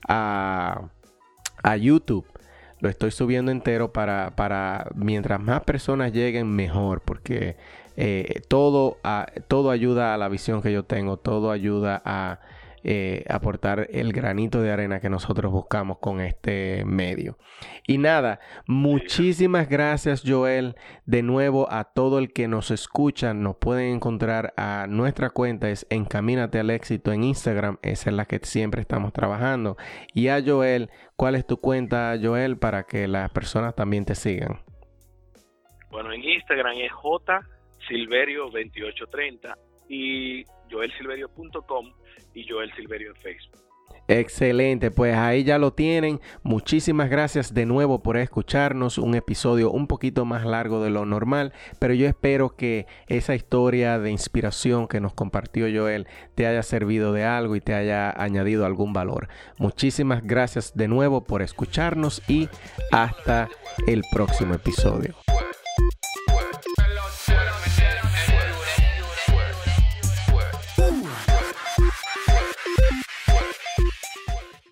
[0.06, 0.88] a,
[1.62, 2.26] a YouTube
[2.80, 7.56] lo estoy subiendo entero para, para mientras más personas lleguen mejor porque
[8.00, 8.98] eh, todo,
[9.48, 12.38] todo ayuda a la visión que yo tengo, todo ayuda a
[12.84, 17.36] eh, aportar el granito de arena que nosotros buscamos con este medio.
[17.88, 18.38] Y nada,
[18.68, 20.76] muchísimas gracias Joel.
[21.06, 25.84] De nuevo a todo el que nos escucha, nos pueden encontrar a nuestra cuenta es
[25.90, 29.76] Encamínate al éxito en Instagram, esa es la que siempre estamos trabajando.
[30.14, 34.62] Y a Joel, ¿cuál es tu cuenta Joel para que las personas también te sigan?
[35.90, 36.92] Bueno, en Instagram es
[37.88, 39.56] jsilverio2830
[39.88, 41.92] y joelsilverio.com
[42.34, 43.68] y Joel Silverio en Facebook.
[44.10, 46.18] Excelente, pues ahí ya lo tienen.
[46.42, 48.96] Muchísimas gracias de nuevo por escucharnos.
[48.96, 53.98] Un episodio un poquito más largo de lo normal, pero yo espero que esa historia
[53.98, 58.64] de inspiración que nos compartió Joel te haya servido de algo y te haya añadido
[58.64, 59.28] algún valor.
[59.58, 62.48] Muchísimas gracias de nuevo por escucharnos y
[62.90, 63.50] hasta
[63.86, 65.16] el próximo episodio.